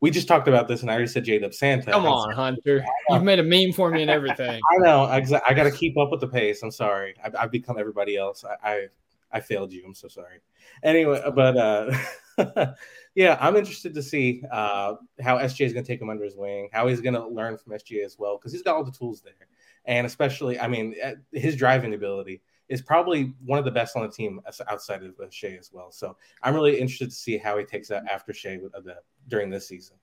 [0.00, 1.90] We just talked about this, and I already said J Dub Santa.
[1.90, 2.84] Come on, Hunter.
[3.10, 4.60] You've made a meme for me and everything.
[4.72, 5.02] I know.
[5.02, 5.16] I,
[5.48, 6.62] I got to keep up with the pace.
[6.62, 7.14] I'm sorry.
[7.22, 8.44] I've, I've become everybody else.
[8.44, 8.86] I, I
[9.32, 9.82] I failed you.
[9.86, 10.40] I'm so sorry.
[10.82, 12.74] Anyway, but uh,
[13.14, 16.36] yeah, I'm interested to see uh, how SJ is going to take him under his
[16.36, 18.92] wing, how he's going to learn from SJ as well, because he's got all the
[18.92, 19.48] tools there,
[19.84, 24.02] and especially, I mean, uh, his driving ability is probably one of the best on
[24.02, 25.90] the team outside of uh, Shai as well.
[25.90, 28.96] So I'm really interested to see how he takes that after Shai with, the,
[29.28, 29.96] during this season.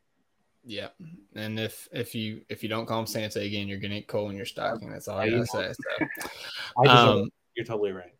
[0.63, 0.87] Yeah,
[1.35, 4.29] and if if you if you don't call him Santa again, you're gonna get coal
[4.29, 4.89] in your stocking.
[4.89, 5.73] That's all I gotta say.
[5.73, 6.07] So.
[6.85, 7.29] I Um.
[7.55, 8.15] You're totally right.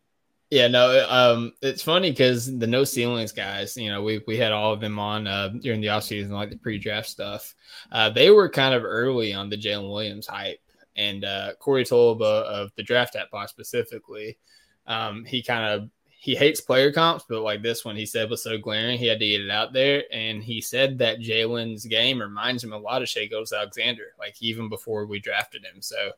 [0.52, 4.52] Yeah, no, um, it's funny because the no ceilings guys, you know, we we had
[4.52, 7.56] all of them on uh, during the offseason, like the pre-draft stuff.
[7.92, 10.62] Uh, they were kind of early on the Jalen Williams hype,
[10.96, 14.38] and uh, Corey Tulaba of the Draft App Pod specifically,
[14.86, 15.90] um, he kind of
[16.26, 19.20] he hates player comps, but like this one, he said was so glaring, he had
[19.20, 23.04] to get it out there, and he said that Jalen's game reminds him a lot
[23.04, 25.84] of Shai Gilgeous Alexander, like even before we drafted him.
[25.84, 26.10] So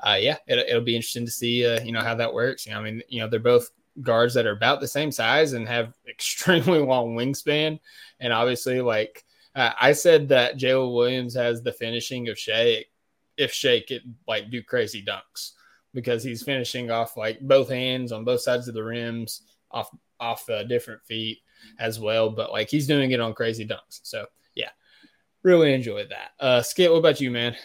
[0.00, 2.64] uh, yeah, it'll, it'll be interesting to see, uh, you know, how that works.
[2.64, 3.68] You know, I mean, you know, they're both
[4.00, 7.78] guards that are about the same size and have extremely long wingspan.
[8.20, 9.22] And obviously, like
[9.54, 12.86] uh, I said, that Jalen Williams has the finishing of Shai
[13.36, 15.52] if Shai could like do crazy dunks
[15.94, 19.90] because he's finishing off like both hands on both sides of the rims off
[20.20, 21.38] off uh, different feet
[21.78, 22.30] as well.
[22.30, 24.00] But like he's doing it on crazy dunks.
[24.02, 24.70] So yeah,
[25.42, 26.44] really enjoyed that.
[26.44, 27.56] Uh, Skit, what about you, man?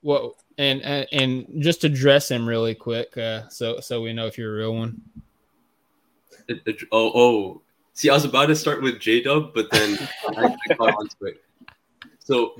[0.00, 4.36] What and and, and just address him really quick, uh, so so we know if
[4.36, 5.00] you're a real one.
[6.90, 7.62] Oh, oh.
[7.94, 9.98] See, I was about to start with J Dub, but then
[10.36, 11.42] I, I caught onto it.
[12.18, 12.54] So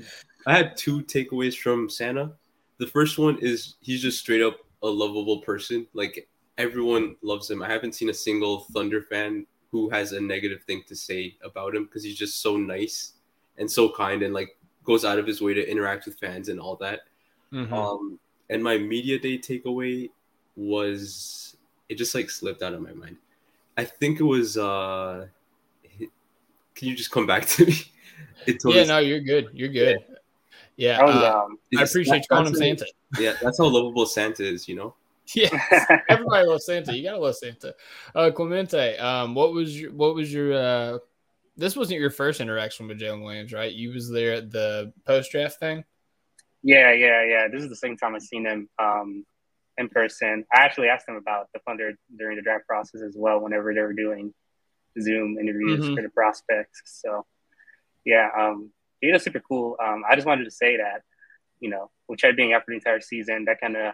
[0.45, 2.33] I had two takeaways from Santa.
[2.77, 5.87] The first one is he's just straight up a lovable person.
[5.93, 6.27] Like
[6.57, 7.63] everyone loves him.
[7.63, 11.75] I haven't seen a single Thunder fan who has a negative thing to say about
[11.75, 13.13] him because he's just so nice
[13.57, 16.59] and so kind and like goes out of his way to interact with fans and
[16.59, 17.01] all that.
[17.51, 17.73] Mm-hmm.
[17.73, 18.19] Um,
[18.49, 20.09] and my media day takeaway
[20.55, 21.55] was
[21.89, 23.17] it just like slipped out of my mind.
[23.77, 24.57] I think it was.
[24.57, 25.27] uh
[26.75, 27.73] Can you just come back to me?
[28.45, 29.47] It yeah, no, you're good.
[29.53, 29.99] You're good.
[30.75, 32.91] Yeah, That was, uh, um, I appreciate you calling him that's- Santa.
[33.19, 34.67] Yeah, that's how lovable Santa is.
[34.67, 34.95] You know.
[35.35, 35.47] Yeah,
[36.09, 36.95] everybody loves Santa.
[36.97, 37.73] You gotta love Santa.
[38.13, 40.97] Uh, Clemente, um, what was your what was your uh,
[41.55, 43.71] this wasn't your first interaction with Jalen Williams, right?
[43.71, 45.85] You was there at the post draft thing.
[46.61, 47.47] Yeah, yeah, yeah.
[47.51, 49.25] This is the second time I've seen him um,
[49.77, 50.45] in person.
[50.53, 53.81] I actually asked him about the Thunder during the draft process as well, whenever they
[53.81, 54.33] were doing
[55.01, 55.95] Zoom interviews Mhm.
[55.95, 56.81] for the prospects.
[56.85, 57.25] So,
[58.05, 59.77] yeah, um, he was super cool.
[59.83, 61.03] Um, I just wanted to say that,
[61.63, 63.93] you know, with Chet being out for the entire season, that kind of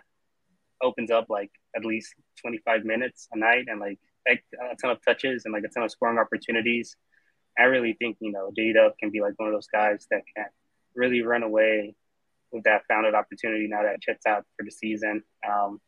[0.82, 4.40] opens up like at least 25 minutes a night and like a
[4.82, 6.96] ton of touches and like a ton of scoring opportunities.
[7.60, 10.48] I really think, you know, Dub can be like one of those guys that can
[10.96, 11.94] really run away
[12.52, 15.22] with that founded opportunity now that Chet's out for the season.
[15.48, 15.80] Um,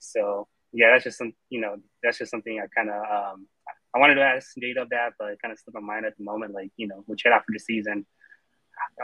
[0.00, 3.46] so yeah, that's just some, you know, that's just something I kind of, um,
[3.94, 6.24] I wanted to ask Dub that, but it kind of slipped my mind at the
[6.24, 6.52] moment.
[6.52, 8.06] Like, you know, with Chet out for the season,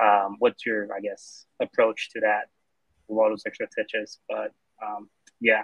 [0.02, 2.44] um, what's your, I guess, approach to that
[3.08, 4.18] with all those extra touches?
[4.28, 4.52] But
[4.84, 5.08] um,
[5.40, 5.62] yeah,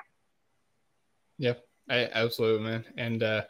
[1.38, 1.54] Yeah,
[1.88, 2.84] I, absolutely, man.
[2.96, 3.42] And uh,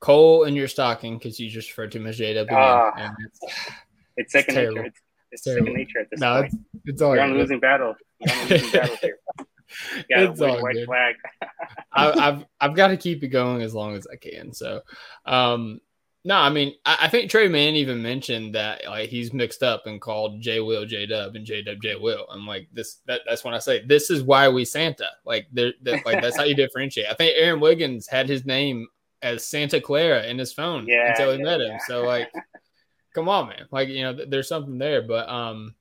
[0.00, 2.46] coal in your stocking because you just referred to him as J again.
[2.52, 2.92] Ah.
[2.96, 3.40] and it's,
[4.16, 4.76] it's second terrible.
[4.82, 4.86] nature.
[4.88, 5.00] It's,
[5.32, 6.52] it's second nature at this no, point.
[6.54, 7.94] it's, it's all You're on a losing battle.
[8.20, 9.18] You're on a losing battle here.
[10.08, 10.86] Yeah, It's all white good.
[10.86, 11.16] flag.
[11.92, 14.52] I, I've I've got to keep it going as long as I can.
[14.52, 14.82] So,
[15.26, 15.80] um,
[16.26, 19.86] no, I mean, I, I think Tre Mann even mentioned that like he's mixed up
[19.86, 22.26] and called J Will J Dub and J Dub J Will.
[22.28, 22.96] I'm like this.
[23.06, 25.06] That, that's when I say this is why we Santa.
[25.24, 27.06] Like there, that, like that's how you differentiate.
[27.08, 28.88] I think Aaron Wiggins had his name
[29.22, 31.68] as Santa Clara in his phone Yeah, until he yeah, met him.
[31.68, 31.78] yeah.
[31.86, 32.28] So like,
[33.14, 33.66] come on, man.
[33.70, 35.02] Like you know, th- there's something there.
[35.02, 35.76] But um,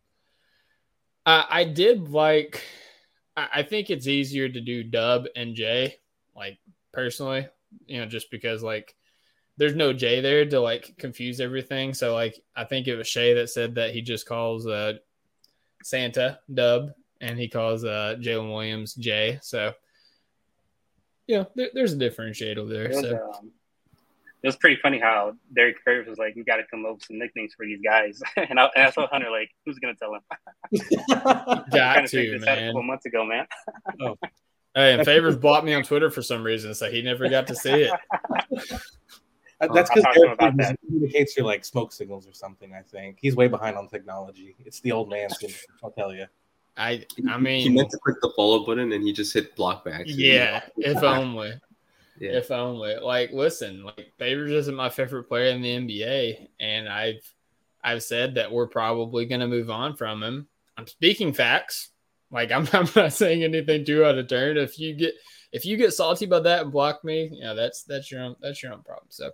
[1.25, 2.61] I, I did like.
[3.35, 5.95] I, I think it's easier to do Dub and J.
[6.35, 6.59] Like
[6.93, 7.47] personally,
[7.87, 8.95] you know, just because like
[9.57, 11.93] there's no J there to like confuse everything.
[11.93, 14.93] So like I think it was Shai that said that he just calls uh
[15.83, 16.91] Santa Dub
[17.21, 19.39] and he calls uh Jalen Williams J.
[19.41, 19.73] So
[21.27, 22.85] you know, there, there's a differentiator there.
[22.85, 23.51] It was, So um,
[24.43, 27.03] it was pretty funny how Derek Curves was like, "We got to come up with
[27.05, 30.13] some nicknames for these guys," and I, and I told Hunter like, "Who's gonna tell
[30.13, 30.21] him?"
[31.09, 33.47] got Kind of to this out a couple months ago, man.
[34.01, 34.15] oh.
[34.75, 37.55] Hey, and Favors blocked me on Twitter for some reason, so he never got to
[37.55, 37.91] see it.
[39.61, 40.79] Uh, That's because talk to him about Eric that.
[40.85, 42.73] communicates through like smoke signals or something.
[42.73, 44.55] I think he's way behind on technology.
[44.65, 45.53] It's the old man thing.
[45.83, 46.25] I'll tell you.
[46.77, 49.85] I I mean, he meant to click the follow button and he just hit block
[49.85, 50.03] back.
[50.07, 51.53] yeah, if only.
[52.19, 52.31] Yeah.
[52.37, 52.95] If only.
[52.95, 57.33] Like, listen, like Favors isn't my favorite player in the NBA, and I've
[57.83, 60.47] I've said that we're probably going to move on from him.
[60.77, 61.91] I'm speaking facts.
[62.31, 64.57] Like, I'm, I'm not saying anything too out of turn.
[64.57, 65.13] If you get
[65.51, 68.61] if you get salty about that and block me, yeah, that's that's your own that's
[68.61, 69.07] your own problem.
[69.09, 69.31] So,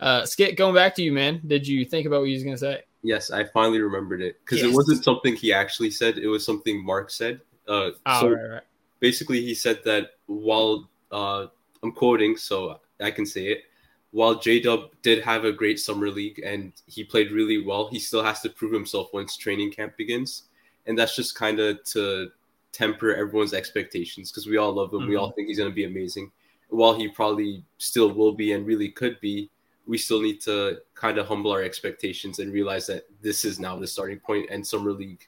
[0.00, 1.40] uh, Skit, going back to you, man.
[1.46, 2.82] Did you think about what you was going to say?
[3.02, 4.70] Yes, I finally remembered it because Yes.
[4.72, 6.18] it wasn't something he actually said.
[6.18, 7.40] It was something Mark said.
[7.68, 8.62] Uh, Oh, so right, right.
[9.00, 11.46] basically, he said that while uh,
[11.82, 13.62] I'm quoting, so I can say it.
[14.10, 17.98] While J Dub did have a great summer league and he played really well, he
[17.98, 20.44] still has to prove himself once training camp begins,
[20.86, 22.30] and that's just kind of to
[22.72, 25.08] temper everyone's expectations because we all love him.
[25.08, 26.30] We all think he's going to be amazing.
[26.68, 29.50] While he probably still will be and really could be,
[29.86, 33.76] we still need to kind of humble our expectations and realize that this is now
[33.78, 35.26] the starting point, and summer league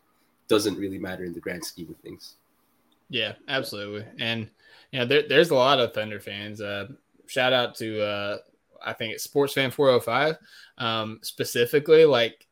[0.48, 2.36] doesn't really matter in the grand scheme of things.
[3.08, 4.04] Yeah, absolutely.
[4.18, 4.50] And
[4.92, 6.60] yeah, there, there's a lot of Thunder fans.
[6.60, 6.88] Uh,
[7.26, 8.36] shout out to uh,
[8.84, 10.36] I think it's Sports Fan 405.
[10.78, 12.46] Um, specifically, like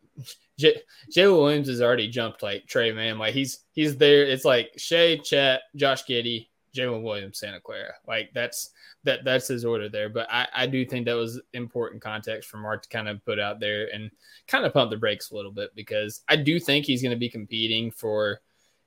[0.59, 3.19] J- Jalen Williams has already jumped like Tre Mann.
[3.19, 4.25] Like he's he's there.
[4.25, 7.95] It's like Shai, Chet, Josh Giddey, Jalen Williams, Santa Clara.
[8.07, 8.71] Like that's
[9.05, 10.09] that that's his order there.
[10.09, 13.39] But I, I do think that was important context for Mark to kind of put
[13.39, 14.11] out there and
[14.49, 17.19] kind of pump the brakes a little bit because I do think he's going to
[17.19, 18.41] be competing for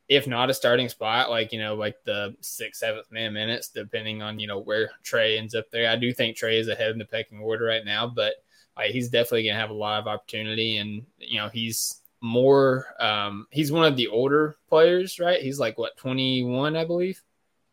[0.09, 4.21] if not a starting spot, like you know, like the sixth, seventh man minutes, depending
[4.21, 5.89] on you know where Tre ends up there.
[5.89, 8.33] I do think Tre is ahead in the pecking order right now, but
[8.81, 12.87] like, he's definitely gonna have a lot of opportunity, and you know he's more.
[12.99, 15.41] Um, he's one of the older players, right?
[15.41, 17.21] He's like what twenty one, I believe.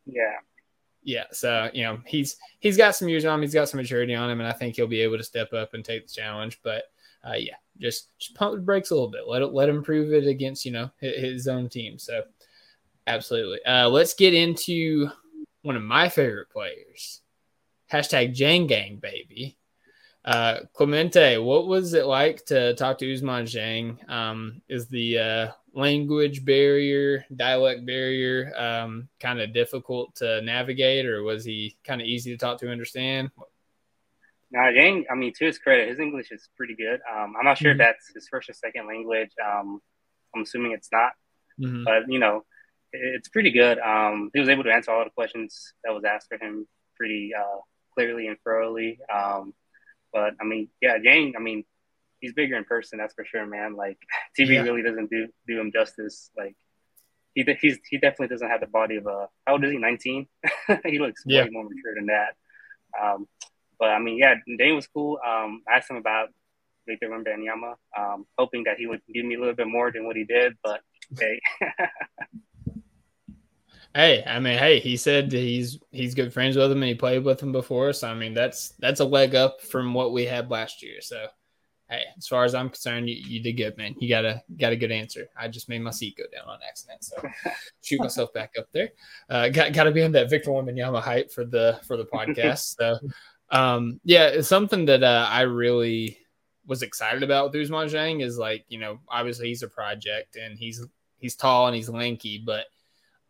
[0.06, 0.36] Yeah.
[1.04, 4.14] Yeah, so you know he's he's got some years on him, he's got some maturity
[4.14, 6.61] on him, and I think he'll be able to step up and take the challenge.
[6.62, 6.84] But
[7.26, 9.26] uh, yeah, just just pump the brakes a little bit.
[9.26, 11.98] Let it let him prove it against you know his, his own team.
[11.98, 12.24] So
[13.06, 13.64] absolutely.
[13.64, 15.09] Uh, let's get into
[15.62, 17.22] one of my favorite players.
[17.90, 19.56] Hashtag Dieng Gang baby.
[20.28, 24.10] Uh, Clemente, what was it like to talk to Ousmane Dieng?
[24.10, 31.22] Um, is the uh, language barrier, dialect barrier, um, kind of difficult to navigate, or
[31.22, 33.30] was he kind of easy to talk to, and understand?
[34.50, 37.00] Now, Yang, I mean, to his credit, his English is pretty good.
[37.10, 37.76] Um, I'm not sure Mhm.
[37.76, 39.30] if that's his first or second language.
[39.42, 39.80] Um,
[40.34, 41.14] I'm assuming it's not,
[41.58, 41.86] Mhm.
[41.86, 42.44] but you know,
[42.92, 43.78] it's pretty good.
[43.78, 47.32] Um, he was able to answer all the questions that was asked for him pretty
[47.34, 47.60] uh,
[47.94, 49.00] clearly and thoroughly.
[50.12, 51.64] But I mean, yeah, Yang, I mean,
[52.20, 53.76] he's bigger in person, that's for sure, man.
[53.76, 53.98] Like
[54.38, 54.62] TV Yeah.
[54.62, 56.30] really doesn't do do him justice.
[56.36, 56.54] Like
[57.34, 59.78] he de- he's he definitely doesn't have the body of a how old is he?
[59.78, 60.26] 19.
[60.84, 61.44] he looks Yeah.
[61.44, 62.34] way more mature than that.
[63.00, 63.26] Um,
[63.78, 65.18] but I mean, yeah, Dane was cool.
[65.24, 66.30] Um, I asked him about
[66.86, 70.16] Victor Wembanyama, um, hoping that he would give me a little bit more than what
[70.16, 70.54] he did.
[70.64, 70.80] But
[71.20, 71.38] hey,
[73.95, 77.24] Hey, I mean, hey, he said he's he's good friends with him and he played
[77.24, 77.93] with him before.
[77.93, 81.01] So I mean, that's that's a leg up from what we had last year.
[81.01, 81.26] So
[81.89, 83.95] hey, as far as I'm concerned, you, you did good, man.
[83.99, 85.28] You got a got a good answer.
[85.39, 87.16] I just made my seat go down on accident, so
[87.82, 88.91] shoot myself back up there.
[89.28, 92.76] Uh, got got to be on that Victor Wembanyama hype for the for the podcast.
[92.76, 92.99] so
[93.51, 96.18] um, yeah, it's something that uh, I really
[96.66, 100.59] was excited about with Ousmane Dieng is like you know obviously he's a project and
[100.59, 100.84] he's
[101.16, 102.66] he's tall and he's lanky, but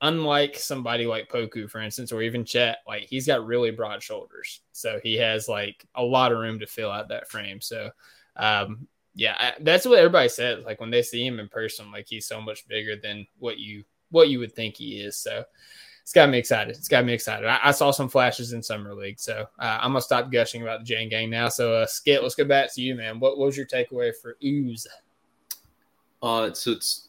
[0.01, 4.61] unlike somebody like Poku, for instance, or even Chet, like he's got really broad shoulders.
[4.73, 7.61] So he has like a lot of room to fill out that frame.
[7.61, 7.91] So,
[8.37, 10.65] um, yeah, I, that's what everybody says.
[10.65, 13.85] Like when they see him in person, like he's so much bigger than what you
[14.11, 15.17] what you would think he is.
[15.17, 15.45] So
[16.03, 16.77] it's got me excited.
[16.77, 17.47] It's got me excited.
[17.47, 20.87] I, I saw some flashes in summer league, so uh, I'm gonna stop gushing about
[20.87, 21.49] the Dieng Gang now.
[21.49, 23.21] So, uh, Skit, let's go back to you, man.
[23.21, 24.87] What, what was your takeaway for Ooze?
[26.23, 27.08] Uh, so it's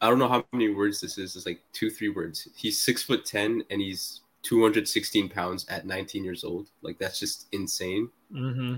[0.00, 1.36] I don't know how many words this is.
[1.36, 2.48] It's like two, three words.
[2.56, 6.68] He's six foot ten and he's 216 pounds at 19 years old.
[6.82, 8.08] Like that's just insane.
[8.32, 8.76] Mm-hmm.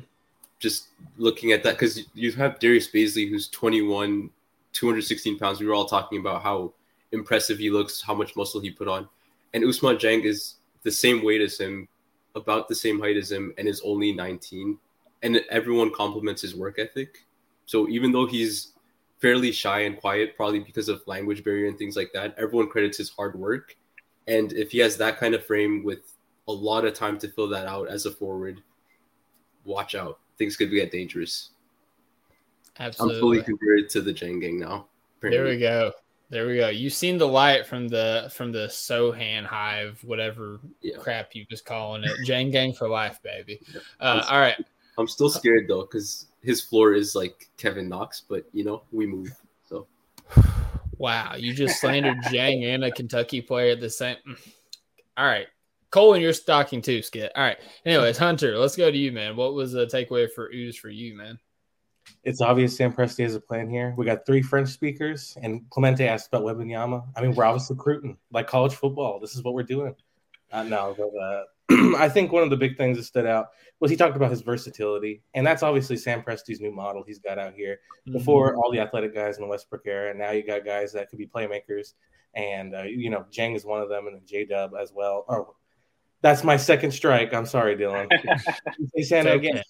[0.59, 4.31] Just looking at that because you have Darius Bazley who's 21,
[4.73, 5.61] 216 pounds.
[5.61, 6.73] We were all talking about how
[7.13, 9.09] impressive he looks, how much muscle he put on,
[9.55, 11.89] and Ousmane Dieng is the same weight as him,
[12.35, 14.79] about the same height as him, and is only 19.
[15.23, 17.25] And everyone compliments his work ethic.
[17.67, 18.72] So even though he's
[19.23, 22.35] fairly shy and quiet, probably because of language barrier and things like that.
[22.37, 23.77] Everyone credits his hard work.
[24.27, 26.01] And if he has that kind of frame with
[26.49, 28.61] a lot of time to fill that out as a forward,
[29.65, 30.19] watch out.
[30.39, 31.51] Things could get dangerous.
[32.81, 33.17] Absolutely.
[33.17, 34.87] I'm fully converted to the Dieng gang now.
[35.21, 35.93] There we go.
[36.31, 36.69] There we go.
[36.69, 40.97] You've seen the light from the from the Sochan hive, whatever Yeah.
[40.97, 42.11] crap you was calling it.
[42.27, 43.61] Dieng Gang for life, baby.
[44.01, 44.57] Uh, all right.
[44.99, 49.07] I'm still scared though, because his floor is like Kevin Knox, but you know, we
[49.07, 49.35] move.
[49.69, 49.87] So
[50.99, 54.17] Wow, you just slandered Dieng and a Kentucky player at the same.
[55.17, 55.49] All right,
[55.91, 57.33] coal, and your stocking too, Skit.
[57.35, 57.59] All right.
[57.85, 59.37] Anyways, Hunter, let's go to you, man.
[59.37, 61.39] What was the takeaway for ooze for you, man?
[62.25, 63.95] It's obvious Sam Presti has a plan here.
[63.97, 67.05] We got three French speakers, and Clemente asked about Wembanyama.
[67.17, 69.21] I mean, we're obviously recruiting like college football.
[69.21, 69.95] This is what we're doing.
[70.51, 71.43] Uh, no, but uh,
[71.99, 73.49] I think one of the big things that stood out
[73.81, 77.39] was he talked about his versatility, and that's obviously Sam Presti's new model he's got
[77.39, 77.81] out here.
[78.11, 81.09] Before all the athletic guys in the Westbrook era, and now you got guys that
[81.09, 81.95] could be playmakers,
[82.35, 85.25] and uh, you know Dieng is one of them, and then J Dub as well.
[85.29, 85.55] Oh,
[86.21, 87.33] that's my second strike.
[87.35, 88.09] I'm sorry, Dylan.
[88.97, 89.49] Say Santa okay.
[89.49, 89.63] again.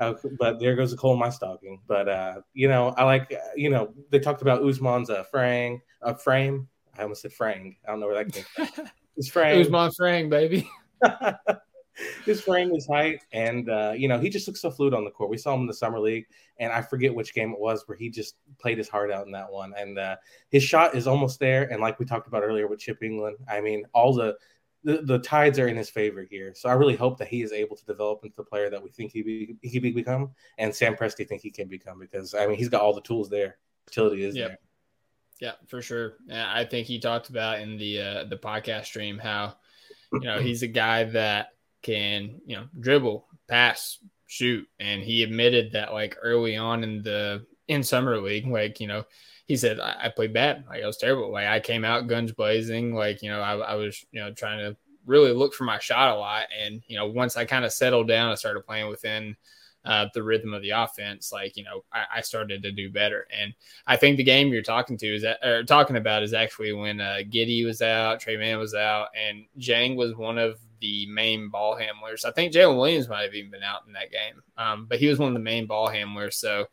[0.00, 1.80] Uh, but there goes a coal in my stocking.
[1.86, 5.80] But uh, you know, I like uh, you know they talked about Ousmane's uh, frang,
[6.02, 6.68] uh, frame.
[6.98, 7.76] I almost said frang.
[7.86, 8.86] I don't know where that came from.
[9.16, 10.68] His frame, Ousmane Frang, baby.
[12.24, 15.10] his frame, his height, and uh, you know he just looks so fluid on the
[15.10, 15.30] court.
[15.30, 16.26] We saw him in the summer league,
[16.58, 19.32] and I forget which game it was where he just played his heart out in
[19.32, 19.72] that one.
[19.76, 20.16] And uh,
[20.50, 21.64] his shot is almost there.
[21.64, 24.36] And like we talked about earlier with Chip Engelland, I mean, all the
[24.82, 26.52] the, the tides are in his favor here.
[26.54, 28.90] So I really hope that he is able to develop into the player that we
[28.90, 32.46] think he be, he be become, and Sam Presti think he can become because I
[32.46, 33.56] mean he's got all the tools there.
[33.88, 34.48] Utility is Yep.
[34.48, 34.58] there.
[35.40, 36.14] Yeah, for sure.
[36.32, 39.56] I think he talked about in the uh, the podcast stream how
[40.14, 41.48] you know he's a guy that
[41.82, 47.44] can you know dribble, pass, shoot, and he admitted that like early on in the
[47.68, 49.04] in summer league, like you know
[49.46, 52.32] he said I, I played bad, like I was terrible, like I came out guns
[52.32, 55.78] blazing, like you know I, I was you know trying to really look for my
[55.78, 58.88] shot a lot, and you know once I kind of settled down, I started playing
[58.88, 59.36] within.
[59.84, 63.26] Uh, the rhythm of the offense, like you know, I, I started to do better,
[63.30, 63.52] and
[63.86, 67.00] I think the game you're talking to is that or talking about is actually when
[67.00, 71.48] uh, Giddey was out, Tre Mann was out, and Dieng was one of the main
[71.48, 72.24] ball handlers.
[72.24, 75.06] I think Jalen Williams might have even been out in that game, um, but he
[75.06, 76.36] was one of the main ball handlers.
[76.36, 76.66] So,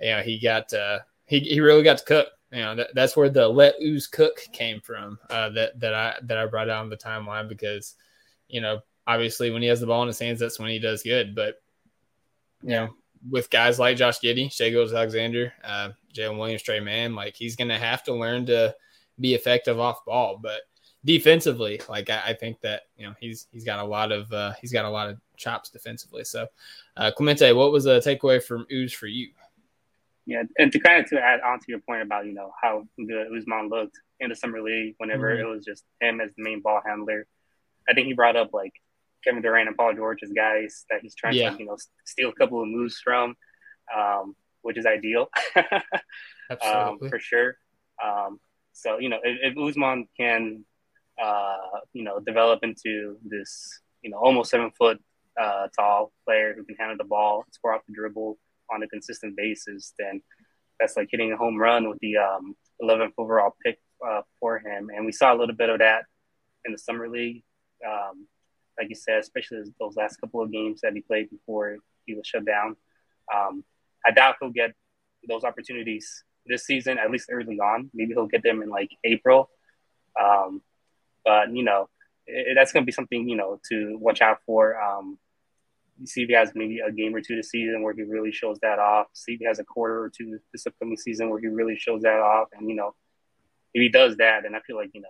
[0.00, 2.28] you know, he got uh, he he really got to cook.
[2.50, 5.18] You know, that, that's where the let ooze cook came from.
[5.28, 7.94] Uh, that that I that I brought out on the timeline because,
[8.48, 11.02] you know, obviously when he has the ball in his hands, that's when he does
[11.02, 11.34] good.
[11.34, 11.60] But
[12.62, 12.88] you know,
[13.30, 17.56] with guys like Josh Giddey, Shai Gilgeous Alexander, uh, Jalen Williams, Tre Mann, like he's
[17.56, 18.74] going to have to learn to
[19.20, 20.38] be effective off ball.
[20.40, 20.60] But
[21.04, 24.52] defensively, like I, I think that you know he's he's got a lot of uh,
[24.60, 26.24] he's got a lot of chops defensively.
[26.24, 26.46] So,
[26.96, 29.30] uh, Clemente, what was a takeaway from Ooze for you?
[30.26, 32.86] Yeah, and to kind of to add on to your point about you know how
[32.98, 35.40] good Ousmane looked in the summer league whenever Mhm.
[35.40, 37.26] it was just him as the main ball handler,
[37.88, 38.72] I think he brought up like
[39.24, 41.50] Kevin Durant and Paul George as guys that he's trying Yeah.
[41.50, 43.36] to you know steal a couple of moves from,
[43.96, 45.28] um, which is ideal
[46.64, 47.56] um, for sure.
[48.02, 48.40] Um,
[48.72, 50.64] so you know if, if Ousmane can
[51.22, 51.56] uh,
[51.92, 54.98] you know develop into this you know almost seven foot
[55.40, 58.38] uh, tall player who can handle the ball, score off the dribble
[58.72, 60.20] on a consistent basis, then
[60.78, 64.90] that's like hitting a home run with the um, 11th overall pick uh, for him.
[64.94, 66.04] And we saw a little bit of that
[66.64, 67.42] in the summer league,
[67.86, 68.26] um,
[68.78, 72.26] like you said, especially those- last couple of games that he played before he was
[72.26, 72.76] shut down.
[73.34, 73.64] Um,
[74.06, 74.74] I doubt he'll get
[75.26, 77.90] those opportunities this season, at least early on.
[77.92, 79.50] Maybe he'll get them in like April.
[80.18, 80.62] Um,
[81.24, 81.88] but you know,
[82.26, 84.80] it, that's going to be something you know to watch out for.
[84.80, 85.18] Um,
[86.04, 88.58] see if he has maybe a game or two this season where he really shows
[88.60, 89.08] that off.
[89.14, 92.02] See if he has a quarter or two this upcoming season where he really shows
[92.02, 92.48] that off.
[92.52, 92.94] And you know,
[93.74, 95.08] if he does that, then I feel like you know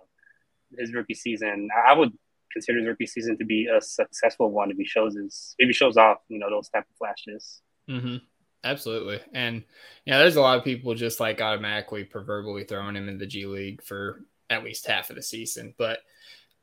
[0.77, 1.69] his rookie season.
[1.87, 2.11] I would
[2.51, 5.73] consider his rookie season to be a successful one if he shows his if he
[5.73, 7.61] shows off you know those type of flashes.
[7.89, 8.17] Mm-hmm.
[8.63, 9.19] Absolutely.
[9.33, 9.63] And
[10.05, 13.45] yeah, there's a lot of people just like automatically proverbially throwing him in the G
[13.45, 15.73] League for at least half of the season.
[15.77, 15.99] But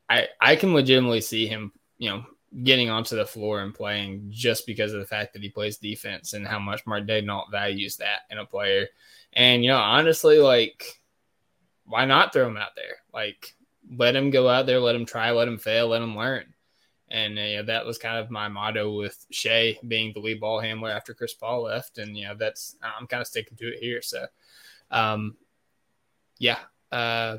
[0.08, 2.24] I I can legitimately see him, you know,
[2.62, 6.32] getting onto the floor and playing just because of the fact that he plays defense
[6.32, 8.88] and how much Mark Daignault values that in a player.
[9.32, 11.00] And you know, honestly, like
[11.86, 12.96] why not throw him out there?
[13.12, 13.54] Like
[13.94, 16.44] let him go out there, let him try, let him fail, let him learn.
[17.08, 20.90] And you that was kind of my motto with Shai being the lead ball handler
[20.90, 21.98] after Chris Paul left.
[21.98, 24.02] And, you know, that's, I'm kind of sticking to it here.
[24.02, 24.26] So,
[24.90, 25.36] um,
[26.38, 26.58] yeah.
[26.90, 27.38] Uh,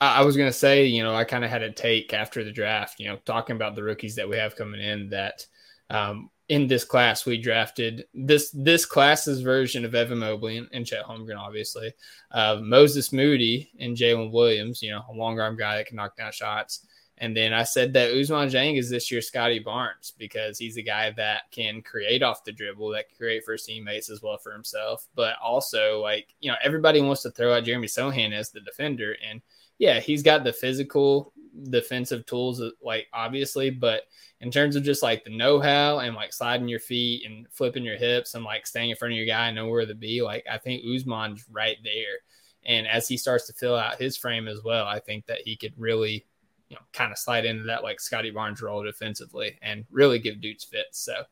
[0.00, 2.44] I, I was going to say, you know, I kind of had a take after
[2.44, 5.44] the draft, you know, talking about the rookies that we have coming in that,
[5.90, 10.84] um, in this class, we drafted this this class's version of Evan Mobley and, and
[10.84, 11.94] Chet Holmgren, obviously.
[12.32, 16.16] Uh, Moses Moody and Jalen Williams, you know, a long arm guy that can knock
[16.16, 16.84] down shots.
[17.18, 20.82] And then I said that Ousmane Dieng is this year Scottie Barnes because he's a
[20.82, 24.38] guy that can create off the dribble, that can create for his teammates as well
[24.38, 25.06] for himself.
[25.14, 29.14] But also, like, you know, everybody wants to throw out Jeremy Sochan as the defender.
[29.24, 29.40] And
[29.78, 31.32] yeah, he's got the physical
[31.70, 33.70] defensive tools, like, obviously.
[33.70, 34.02] But
[34.40, 37.84] in terms of just like the know how and like sliding your feet and flipping
[37.84, 40.22] your hips and like staying in front of your guy and know where to be,
[40.22, 42.20] like, I think Ousmane's right there.
[42.64, 45.56] And as he starts to fill out his frame as well, I think that he
[45.56, 46.26] could really,
[46.68, 50.40] you know, kind of slide into that like Scottie Barnes role defensively and really give
[50.40, 50.98] dudes fits.
[50.98, 51.22] So,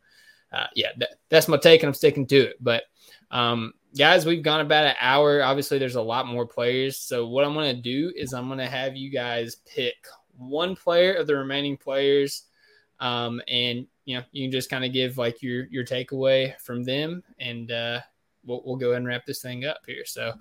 [0.52, 2.56] uh, yeah, that, that's my take, and I'm sticking to it.
[2.60, 2.84] But
[3.30, 5.42] um, guys, we've gone about an hour.
[5.42, 6.96] Obviously, there's a lot more players.
[6.96, 9.96] So, what I'm going to do is I'm going to have you guys pick
[10.36, 12.44] one player of the remaining players,
[13.00, 16.84] um, and you know, you can just kind of give like your your takeaway from
[16.84, 18.00] them, and uh,
[18.44, 20.04] we'll, we'll go ahead and wrap this thing up here.
[20.04, 20.32] So,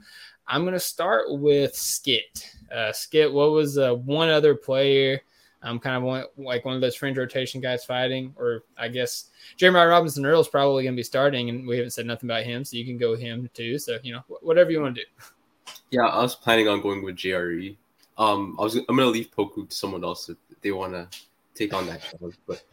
[0.47, 2.49] I'm going to start with Skit.
[2.73, 5.21] Uh, Skit, what was uh, one other player?
[5.63, 9.29] I'm kind of one, like one of those fringe rotation guys fighting, or I guess
[9.57, 12.43] Jeremiah Robinson Earl is probably going to be starting, and we haven't said nothing about
[12.43, 13.79] him, so you can go with him too.
[13.79, 15.73] So you know, whatever you want to do.
[15.89, 17.75] Yeah, I was planning on going with JRE.
[18.17, 21.07] Um, I was I'm gonna leave Poku to someone else if they want to
[21.55, 22.35] take on that challenge.
[22.45, 22.63] But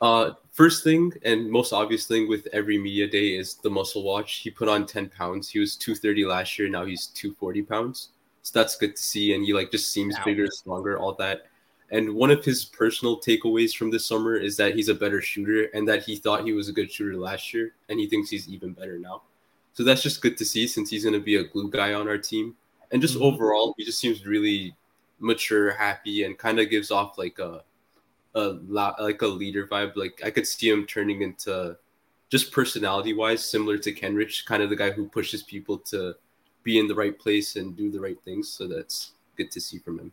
[0.00, 4.36] uh, first thing and most obvious thing with every media day is the muscle watch.
[4.38, 5.48] He put on 10 pounds.
[5.48, 6.68] He was 230 last year.
[6.68, 8.08] Now he's 240 pounds.
[8.42, 9.34] So that's good to see.
[9.34, 11.46] And he like just seems bigger, stronger, all that.
[11.90, 15.64] And one of his personal takeaways from this summer is that he's a better shooter
[15.72, 18.48] and that he thought he was a good shooter last year and he thinks he's
[18.48, 19.22] even better now.
[19.74, 22.08] So that's just good to see since he's going to be a glue guy on
[22.08, 22.56] our team.
[22.90, 23.22] And just Mhm.
[23.22, 24.74] overall, he just seems really
[25.20, 27.62] mature, happy, and kind of gives off like a,
[28.34, 28.58] a
[28.98, 29.96] like a leader vibe.
[29.96, 31.76] Like I could see him turning into
[32.30, 36.16] just personality wise, similar to Kenrich, kind of the guy who pushes people to
[36.62, 38.48] be in the right place and do the right things.
[38.48, 40.12] So that's good to see from him.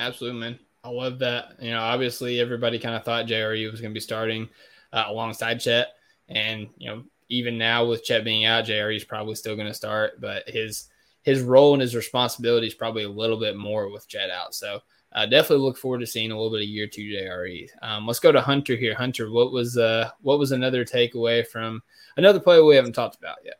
[0.00, 0.58] Absolutely, man.
[0.82, 1.56] I love that.
[1.60, 4.48] You know, obviously everybody kind of thought JRE was going to be starting
[4.94, 5.88] uh, alongside Chet,
[6.28, 9.74] and you know, even now with Chet being out, JRE is probably still going to
[9.74, 10.88] start, but his
[11.22, 14.54] his role and his responsibility is probably a little bit more with Chet out.
[14.54, 14.80] So
[15.12, 17.68] uh, definitely look forward to seeing a little bit of year two JRE.
[17.82, 18.94] Um, let's go to Hunter here.
[18.94, 21.82] Hunter, what was uh what was another takeaway from
[22.16, 23.59] another player we haven't talked about yet?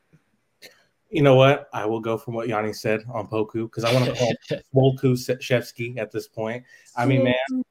[1.11, 1.68] You know what?
[1.72, 4.14] I will go from what Yanni said on Poku because I want to
[4.72, 6.64] call Volku Shevsky at this point.
[6.96, 7.64] I mean, man,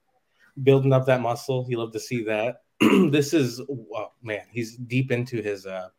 [0.62, 2.64] building up that muscle, you love to see that.
[2.80, 5.90] this is, well, man, he's deep into his uh,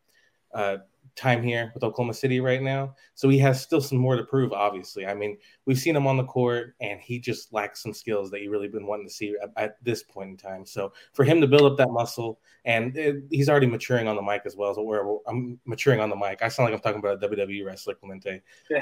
[0.53, 0.77] uh,
[1.15, 2.95] time here with Oklahoma City right now.
[3.15, 5.05] So he has still some more to prove, obviously.
[5.05, 8.41] I mean, we've seen him on the court and he just lacks some skills that
[8.41, 10.65] you really been wanting to see at, at this point in time.
[10.65, 14.21] So for him to build up that muscle, and it, he's already maturing on the
[14.21, 14.73] mic as well.
[14.75, 17.65] So where I'm maturing on the mic, I sound like I'm talking about a WWE
[17.65, 18.41] wrestler, Clemente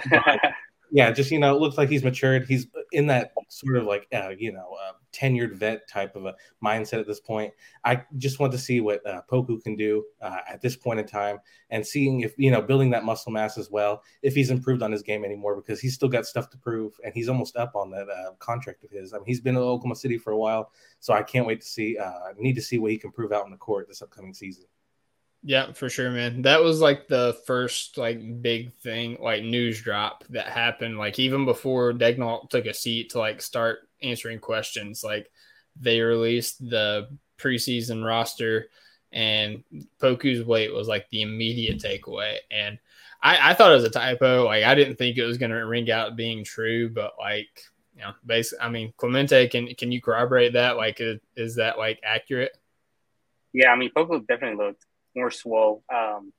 [0.91, 2.45] yeah, just you know, it looks like he's matured.
[2.47, 6.35] He's in that sort of like uh, you know uh, tenured vet type of a
[6.63, 7.53] mindset at this point.
[7.85, 11.05] I just want to see what uh, Poku can do uh, at this point in
[11.05, 14.03] time, and seeing if you know building that muscle mass as well.
[14.21, 17.13] If he's improved on his game anymore, because he's still got stuff to prove, and
[17.13, 19.13] he's almost up on that uh, contract of his.
[19.13, 21.67] I mean, he's been in Oklahoma City for a while, so I can't wait to
[21.67, 21.97] see.
[21.97, 24.65] Uh, need to see what he can prove out in the court this upcoming season.
[25.41, 26.41] Yeah, for sure, man.
[26.41, 30.97] That was like the first like big thing, like news drop that happened.
[30.97, 35.31] Like even before Daigneault took a seat to like start answering questions, like
[35.79, 38.67] they released the preseason roster,
[39.13, 39.63] and
[40.01, 42.35] Poku's weight was like the immediate takeaway.
[42.51, 42.77] And
[43.21, 44.43] I, I thought it was a typo.
[44.45, 47.63] Like I didn't think it was to ring out being true, but like
[47.95, 50.75] you know, basically, I mean, Clemente, can can you corroborate that?
[50.75, 52.57] Like, is, is that like accurate?
[53.53, 54.85] Yeah, I mean, Poku definitely looked
[55.19, 56.31] more swole um,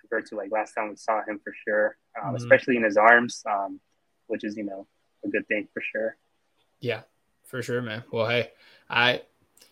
[0.00, 2.36] compared to like last time we saw him for sure, um, Mhm.
[2.36, 3.80] especially in his arms, um,
[4.26, 4.86] which is you know
[5.24, 6.16] a good thing for sure.
[6.80, 7.02] Yeah,
[7.44, 8.04] for sure, man.
[8.12, 8.52] Well, hey,
[8.88, 9.22] I,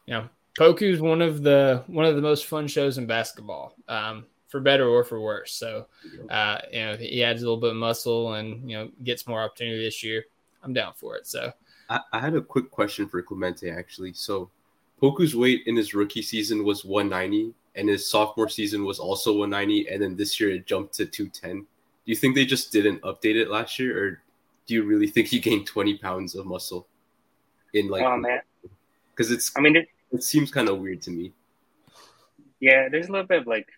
[0.07, 4.27] you know, Poku's one of the one of the most fun shows in basketball, um,
[4.49, 5.53] for better or for worse.
[5.53, 5.87] So,
[6.31, 9.43] uh, you know, he adds a little bit of muscle and you know gets more
[9.43, 10.25] opportunity this year.
[10.63, 11.27] I'm down for it.
[11.27, 11.53] So,
[11.91, 14.15] I, I had a quick question for Clemente actually.
[14.15, 14.51] So
[15.05, 19.89] Poku's weight in his rookie season was 190 and his sophomore season was also 190
[19.89, 21.61] and then this year it jumped to 210.
[21.61, 21.67] Do
[22.07, 24.23] you think they just didn't update it last year or
[24.67, 26.87] do you really think he gained 20 pounds of muscle
[27.75, 28.41] in like oh man,
[29.11, 31.35] because it's I mean, it, it seems kind of weird to me.
[32.61, 33.69] yeah, there's a little bit of like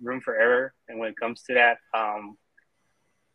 [0.00, 2.38] room for error, and when it comes to that, um,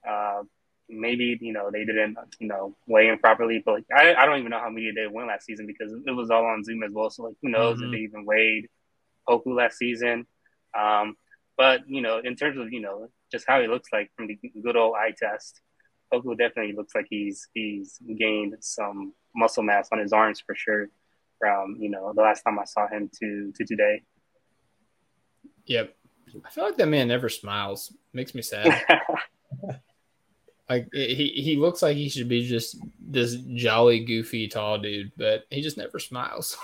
[0.08, 0.42] uh,
[0.90, 4.40] maybe you know they didn't you know weigh in properly, but like, I I don't
[4.40, 6.92] even know how media they went last season because it was all on Zoom as
[6.92, 7.10] well.
[7.10, 7.86] So like, who knows Mhm.
[7.86, 8.70] if they even weighed
[9.28, 10.26] Poku last season?
[10.78, 11.18] Um,
[11.58, 14.40] but you know, in terms of you know just how he looks like from the
[14.64, 15.62] good old eye test,
[16.14, 20.90] Poku definitely looks like he's he's gained some muscle mass on his arms for sure.
[21.40, 24.04] From you know the last time I saw him to to today.
[25.66, 25.94] yep.
[26.46, 27.94] I feel like that man never smiles.
[28.14, 28.84] Makes me sad.
[30.70, 35.46] like he he looks like he should be just this jolly, goofy, tall dude, but
[35.50, 36.58] he just never smiles.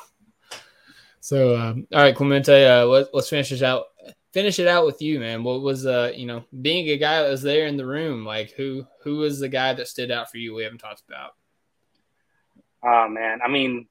[1.21, 3.85] so, um, all right, Clemente, uh, let, let's finish this out.
[4.33, 5.43] finish it out with you, man.
[5.43, 8.51] What was uh, you know, being a guy that was there in the room, like
[8.51, 10.53] who who was the guy that stood out for you?
[10.53, 11.31] We haven't talked about.
[12.83, 13.87] Oh man, I mean,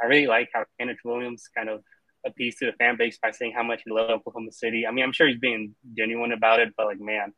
[0.00, 1.82] I really like how Kenrich Williams kind of
[2.24, 4.86] appeased to the fan base by saying how much he loved Oklahoma City.
[4.86, 7.32] I mean, I'm sure he's being genuine about it, but like, man,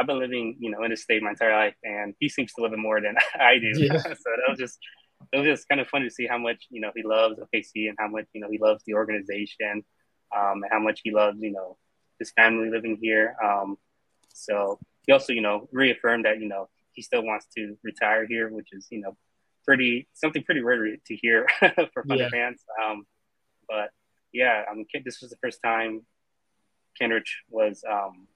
[0.00, 2.62] I've been living, you know, in the state my entire life, and he seems to
[2.62, 3.70] live it more than I do.
[3.74, 3.98] Yeah.
[4.02, 4.78] so that was just,
[5.32, 7.88] it was just kind of fun to see how much you know he loves OKC
[7.88, 9.84] and how much you know he loves the organization,
[10.34, 11.76] um, and how much he loves you know
[12.18, 13.36] his family living here.
[13.44, 13.76] Um,
[14.32, 18.48] so he also, you know, reaffirmed that you know he still wants to retire here,
[18.48, 19.16] which is you know
[19.66, 21.46] pretty something pretty rare to hear
[21.92, 22.30] for Thunder Yeah.
[22.30, 22.64] fans.
[22.82, 23.04] Um,
[23.68, 23.90] but
[24.32, 26.06] yeah, I mean, this was the first time
[27.00, 28.26] Kenrich was um,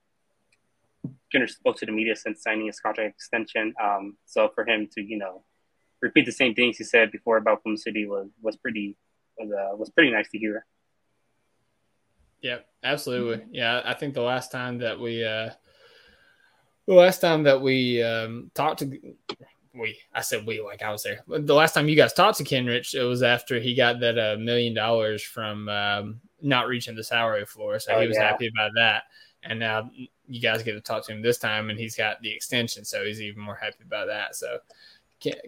[1.33, 3.75] Kenrich spoke to the media since signing his contract extension.
[3.83, 5.45] Um, so for him to you know
[6.01, 8.97] repeat the same things he said before about Oklahoma City was was pretty
[9.39, 10.67] was uh, was pretty nice to hear.
[12.41, 13.47] Yeah, absolutely.
[13.53, 15.51] Yeah, I think the last time that we uh
[16.87, 19.01] the last time that we um talked to
[19.75, 21.21] we I said we like I was there.
[21.27, 24.37] The last time you guys talked to Kenrich, it was after he got that uh,
[24.39, 27.79] million dollars from um not reaching the salary floor.
[27.79, 28.29] So Oh, he was yeah.
[28.29, 29.05] happy about that.
[29.43, 29.91] And now
[30.29, 33.05] you guys get to talk to him this time and he's got the extension, so
[33.05, 34.35] he's even more happy about that.
[34.37, 34.59] So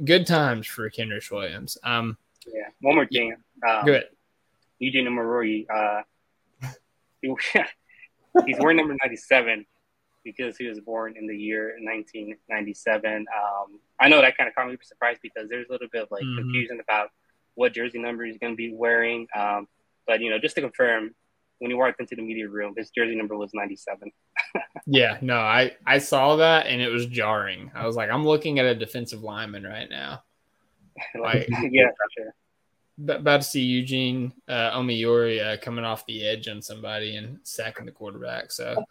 [0.05, 1.77] good times for Kenrich Williams.
[1.83, 2.16] Um
[2.47, 2.68] Yeah.
[2.81, 3.37] One more thing.
[3.66, 4.05] Um, good.
[4.79, 6.03] Eugene Omoruyi, uh,
[8.47, 9.64] he's wearing number 97
[10.24, 13.27] because he was born in the year 1997.
[13.35, 16.03] Um, I know that kind of caught me by surprise because there's a little bit
[16.03, 16.39] of like Mhm.
[16.39, 17.11] confusion about
[17.55, 19.29] what jersey number he's going to be wearing.
[19.35, 19.68] Um,
[20.07, 21.14] but, you know, just to confirm,
[21.59, 24.11] when he walked into the media room, his jersey number was 97.
[24.87, 27.71] Yeah, no, I I saw that and it was jarring.
[27.75, 30.23] I was like, I'm looking at a defensive lineman right now.
[31.21, 32.35] like, yeah, for sure.
[33.17, 37.85] About to see Eugene uh, Omoruyi uh, coming off the edge on somebody and sacking
[37.85, 38.53] the quarterback.
[38.53, 38.85] So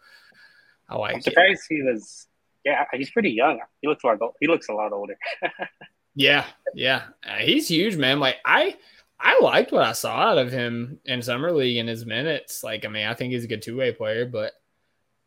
[0.88, 1.24] I I'm like it.
[1.24, 2.26] surprised he was.
[2.64, 3.60] Yeah, he's pretty young.
[3.80, 4.18] He looks lot.
[4.40, 5.16] He looks a lot older.
[6.16, 8.20] Yeah, yeah, uh, he's huge, man.
[8.20, 8.76] Like I,
[9.18, 12.62] I liked what I saw out of him in summer league in his minutes.
[12.62, 14.52] Like, I mean, I think he's a good two way player, but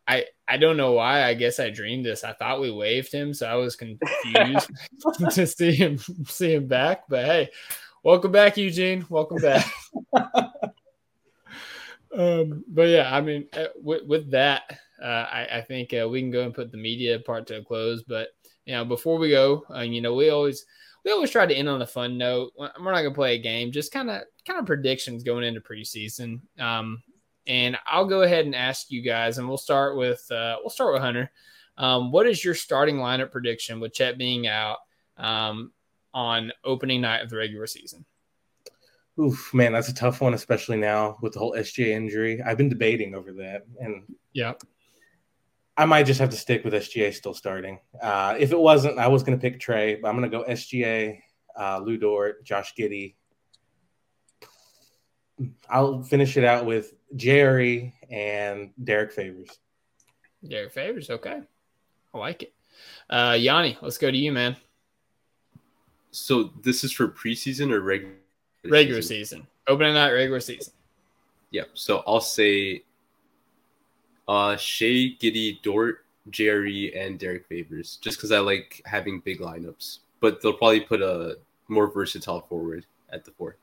[0.06, 1.24] I, I don't know why.
[1.24, 2.24] I guess I dreamed this.
[2.24, 4.70] I thought we waived him, so I was confused
[5.30, 7.04] to see him see him back.
[7.08, 7.50] But hey,
[8.02, 9.06] welcome back, Eugene.
[9.08, 9.72] Welcome back.
[12.16, 14.62] um, but yeah, I mean, uh, with, with that,
[15.02, 17.64] uh, I, I think uh, we can go and put the media part to a
[17.64, 18.02] close.
[18.02, 18.28] But
[18.64, 20.66] you know, before we go, uh, you know, we always
[21.04, 22.52] we always try to end on a fun note.
[22.56, 26.40] We're not gonna play a game, just kind of kind of predictions going into preseason.
[26.58, 27.02] Um,
[27.46, 30.92] and I'll go ahead and ask you guys, and we'll start with uh, we'll start
[30.92, 31.30] with Hunter.
[31.76, 34.78] Um, what is your starting lineup prediction with Chet being out
[35.16, 35.72] um,
[36.12, 38.04] on opening night of the regular season?
[39.18, 42.40] Oof, man, that's a tough one, especially now with the whole SGA injury.
[42.42, 44.54] I've been debating over that, and Yeah,
[45.80, 47.78] I might just have to stick with SGA still starting.
[48.02, 50.44] Uh, if it wasn't, I was going to pick Tre, but I'm going to go
[50.44, 51.22] SGA,
[51.58, 53.14] uh, Lu Dort, Josh Giddey.
[55.70, 59.48] I'll finish it out with Jerry and Derek Favors.
[60.46, 61.08] Derek Favors.
[61.08, 61.40] Okay,
[62.12, 62.52] I like it.
[63.08, 64.56] Uh, Yanni, let's go to you, man.
[66.10, 68.16] So this is for preseason or regular
[68.66, 70.74] Regular season, opening night, regular season.
[71.52, 71.70] Yep.
[71.72, 72.82] So I'll say
[74.30, 79.98] uh Shai, Giddey, Dort, Jerry, and Derek Favors, just because I like having big lineups.
[80.20, 83.56] But they'll probably put a more versatile forward at the four.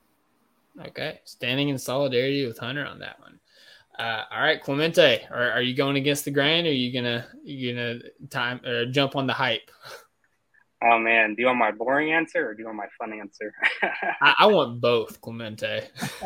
[0.86, 3.40] Okay, standing in solidarity with Hunter on that one.
[3.98, 6.66] Uh, all right, Clemente, are, are you going against the grain?
[6.66, 9.70] Or are you gonna you gonna time or jump on the hype?
[10.84, 13.52] Oh man, do you want my boring answer or do you want my fun answer?
[14.20, 15.88] I, I want both, Clemente.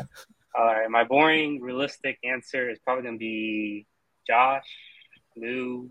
[0.54, 3.86] All right, my boring, realistic answer is probably gonna be
[4.26, 4.66] Josh,
[5.36, 5.90] Lu,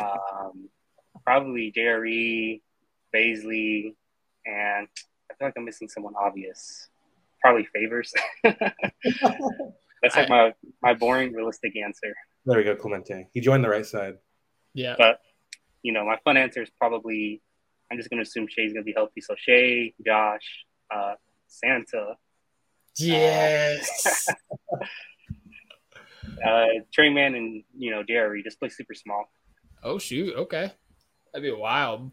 [0.00, 0.68] um,
[1.24, 2.62] probably Jerry,
[3.14, 3.94] Bazley,
[4.44, 4.88] and
[5.30, 6.88] I feel like I'm missing someone obvious.
[7.40, 8.12] Probably Favors.
[8.44, 12.14] That's like my my boring, realistic answer.
[12.44, 13.28] There we go, Clemente.
[13.32, 14.14] He joined the right side.
[14.74, 15.20] Yeah, But
[15.82, 17.40] you know, my fun answer is probably
[17.90, 19.20] I'm just gonna assume Shai's gonna be healthy.
[19.20, 20.64] So Shay, Josh,
[20.94, 21.14] uh,
[21.48, 22.16] Santa,
[22.98, 24.26] yes.
[26.44, 29.30] uh, Tre Mann, and you know Jerry just play super small.
[29.82, 30.34] oh shoot.
[30.36, 30.70] Okay,
[31.32, 32.10] that'd be wild.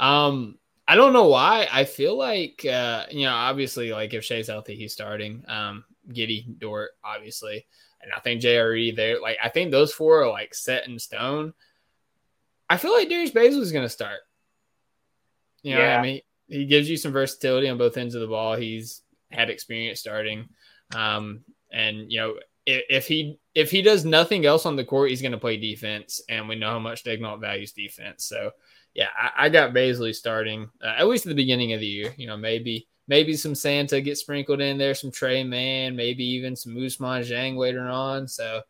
[0.00, 0.58] Um,
[0.88, 1.68] I don't know why.
[1.70, 5.44] I feel like uh, you know, obviously, like if Shai's healthy, he's starting.
[5.48, 7.66] Um, Giddey, Dort, obviously,
[8.02, 8.96] and I think JRE.
[8.96, 11.54] There, like I think those four are like set in stone.
[12.68, 14.20] I feel like Darius Bazley is going to start.
[15.62, 15.98] You know, Yeah.
[15.98, 18.56] I mean, he gives you some versatility on both ends of the ball.
[18.56, 20.48] He's had experience starting,
[20.94, 22.34] um, and you know,
[22.66, 25.56] if, if he if he does nothing else on the court, he's going to play
[25.56, 28.24] defense, and we know how much Daigneault values defense.
[28.24, 28.52] So,
[28.94, 32.14] yeah, I, I got Bazley starting uh, at least at the beginning of the year.
[32.16, 36.56] You know, maybe maybe some Santa get sprinkled in there, some Tre Mann, maybe even
[36.56, 38.28] some Ousmane Dieng later on.
[38.28, 38.62] So,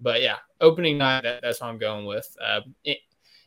[0.00, 2.28] but yeah, opening night, that, that's what I'm going with.
[2.42, 2.98] Uh, it,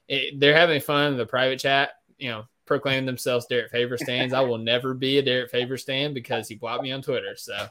[0.07, 1.91] it, they're having fun in the private chat.
[2.17, 4.33] You know, proclaiming themselves Derek Favors stands.
[4.33, 7.35] I will never be a Derek Favors stand because he blocked me on Twitter.
[7.37, 7.67] So,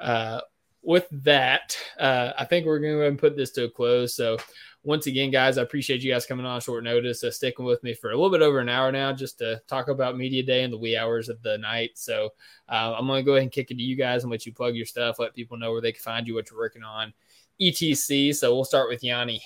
[0.00, 0.40] uh,
[0.82, 4.14] with that, uh, I think we're going to put this to a close.
[4.14, 4.38] So,
[4.82, 7.92] once again, guys, I appreciate you guys coming on short notice, uh, sticking with me
[7.92, 10.72] for a little bit over an hour now just to talk about Media Day and
[10.72, 11.90] the wee hours of the night.
[11.94, 12.30] So,
[12.68, 14.52] uh, I'm going to go ahead and kick it to you guys and let you
[14.52, 17.12] plug your stuff, let people know where they can find you, what you're working on,
[17.60, 18.32] etc.
[18.32, 19.42] So, we'll start with Yanni.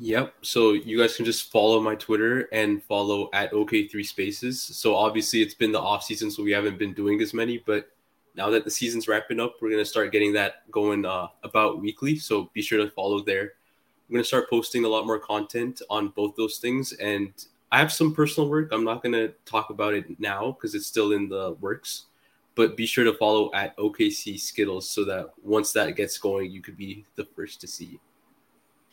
[0.00, 0.34] Yep.
[0.42, 4.62] So you guys can just follow my Twitter and follow at OK3 Spaces.
[4.62, 7.90] So obviously it's been the off season, so we haven't been doing as many, but
[8.34, 12.16] now that the season's wrapping up, we're gonna start getting that going uh, about weekly.
[12.16, 13.42] So be sure to follow there.
[13.42, 17.32] I'm gonna start posting a lot more content on both those things, and
[17.70, 18.70] I have some personal work.
[18.72, 22.06] I'm not gonna talk about it now because it's still in the works.
[22.54, 26.60] But be sure to follow at OKC Skittles so that once that gets going, you
[26.60, 28.00] could be the first to see.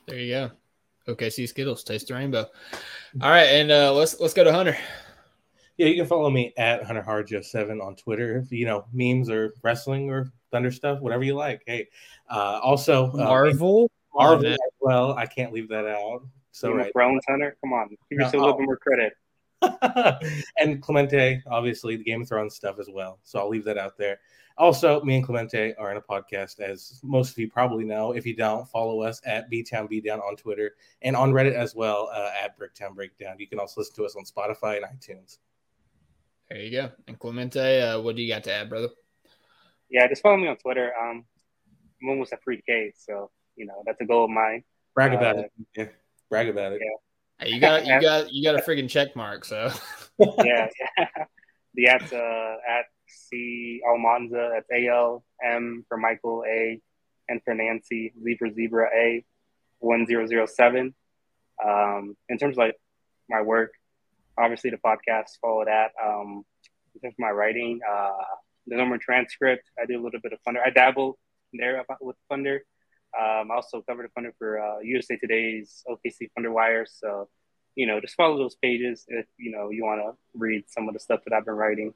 [0.06, 0.52] There you go.
[1.08, 2.46] OKC Skittles, taste the rainbow.
[3.22, 4.78] All right, and uh, let's let's go to Hunter.
[5.78, 8.38] Yeah, you can follow me at Hunter Harjo seven on Twitter.
[8.38, 11.64] If you know memes or wrestling or Thunder stuff, whatever you like.
[11.66, 11.88] Hey,
[12.30, 15.14] uh, also uh, Marvel, Marvel as well.
[15.14, 16.26] I can't leave that out.
[16.52, 16.88] So Game right.
[16.88, 17.58] of Thrones, Hunter.
[17.62, 19.14] Come on, give yourself a little bit more credit.
[20.58, 23.20] and Clemente, obviously, the Game of Thrones stuff as well.
[23.24, 24.20] So I'll leave that out there.
[24.58, 28.14] Also, me and Clemente are in a podcast, as most of you probably know.
[28.14, 32.10] If you don't, follow us at BTown Down on Twitter and on Reddit as well
[32.14, 33.36] uh, at Bricktown Breakdown.
[33.38, 35.40] You can also listen to us on Spotify and iTunes.
[36.50, 36.92] There you go.
[37.08, 38.90] And Clemente, uh, what do you got to add, brother?
[39.90, 40.92] Yeah, just follow me on Twitter.
[41.00, 41.26] Um,
[42.02, 44.64] I'm almost a free K, so you know that's a goal of mine.
[44.94, 45.52] Brag about Uh, it.
[45.76, 45.88] Yeah,
[46.30, 46.82] brag about it.
[47.40, 49.46] Hey, you got you got you got a friggin' check mark.
[49.46, 49.72] So
[50.20, 50.68] yeah,
[50.98, 51.08] yeah.
[51.78, 54.52] The at's uh, at C Almanza.
[54.54, 56.80] That's A L M for Michael A,
[57.28, 59.26] and for Nancy Zebra Zebra A,
[59.80, 60.96] one zero zero seven.
[61.64, 62.76] Um, in terms of like
[63.30, 63.72] my work,
[64.38, 65.92] obviously the podcast follow that.
[66.04, 66.44] Um,
[66.94, 68.12] in terms of my writing, uh,
[68.68, 70.62] the Norman Transcript, I do a little bit of Thunder.
[70.66, 71.18] I dabble
[71.54, 72.64] there with Thunder.
[73.18, 76.86] Um, I also covered a Thunder for uh, USA Today's OKC Thunder Wire.
[76.90, 77.30] So,
[77.76, 80.94] you know, just follow those pages if you know you want to read some of
[80.94, 81.94] the stuff that I've been writing.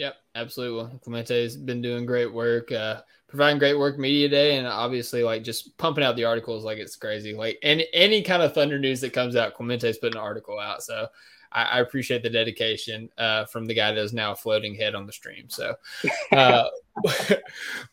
[0.00, 0.98] Yep, absolutely.
[1.00, 5.76] Clemente's been doing great work, uh, providing great work media day, and obviously like just
[5.76, 7.34] pumping out the articles like it's crazy.
[7.34, 10.82] Like any any kind of Thunder news that comes out, Clemente's putting an article out.
[10.82, 11.08] So
[11.52, 14.94] I, I appreciate the dedication uh, from the guy that is now a floating head
[14.94, 15.50] on the stream.
[15.50, 15.74] So
[16.32, 16.64] uh,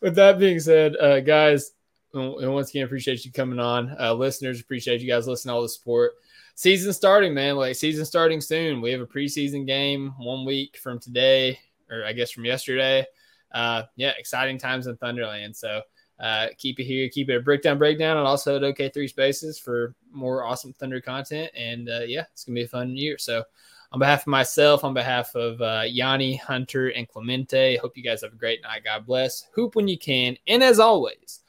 [0.00, 1.72] with that being said, uh, guys,
[2.14, 3.94] and once again appreciate you coming on.
[4.00, 6.12] Uh, listeners, appreciate you guys listening to all the support.
[6.54, 7.56] Season starting, man.
[7.56, 8.80] Like season starting soon.
[8.80, 11.58] We have a preseason game one week from today
[11.90, 13.04] or I guess from yesterday.
[13.52, 15.56] Uh, yeah, exciting times in Thunderland.
[15.56, 15.82] So
[16.20, 19.94] uh, keep it here, keep it a breakdown, breakdown, and also at OK3 Spaces for
[20.12, 21.50] more awesome Thunder content.
[21.56, 23.18] And uh, yeah, it's gonna be a fun year.
[23.18, 23.44] So
[23.92, 28.22] on behalf of myself, on behalf of uh, Yanni, Hunter, and Clemente, hope you guys
[28.22, 28.84] have a great night.
[28.84, 29.46] God bless.
[29.54, 31.40] Hoop when you can, and as always,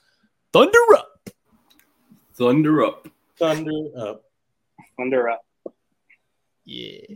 [0.54, 1.30] Thunder up.
[2.36, 3.08] Thunder up.
[3.38, 4.24] Thunder up.
[4.98, 5.46] Thunder up.
[6.64, 7.16] Yeah.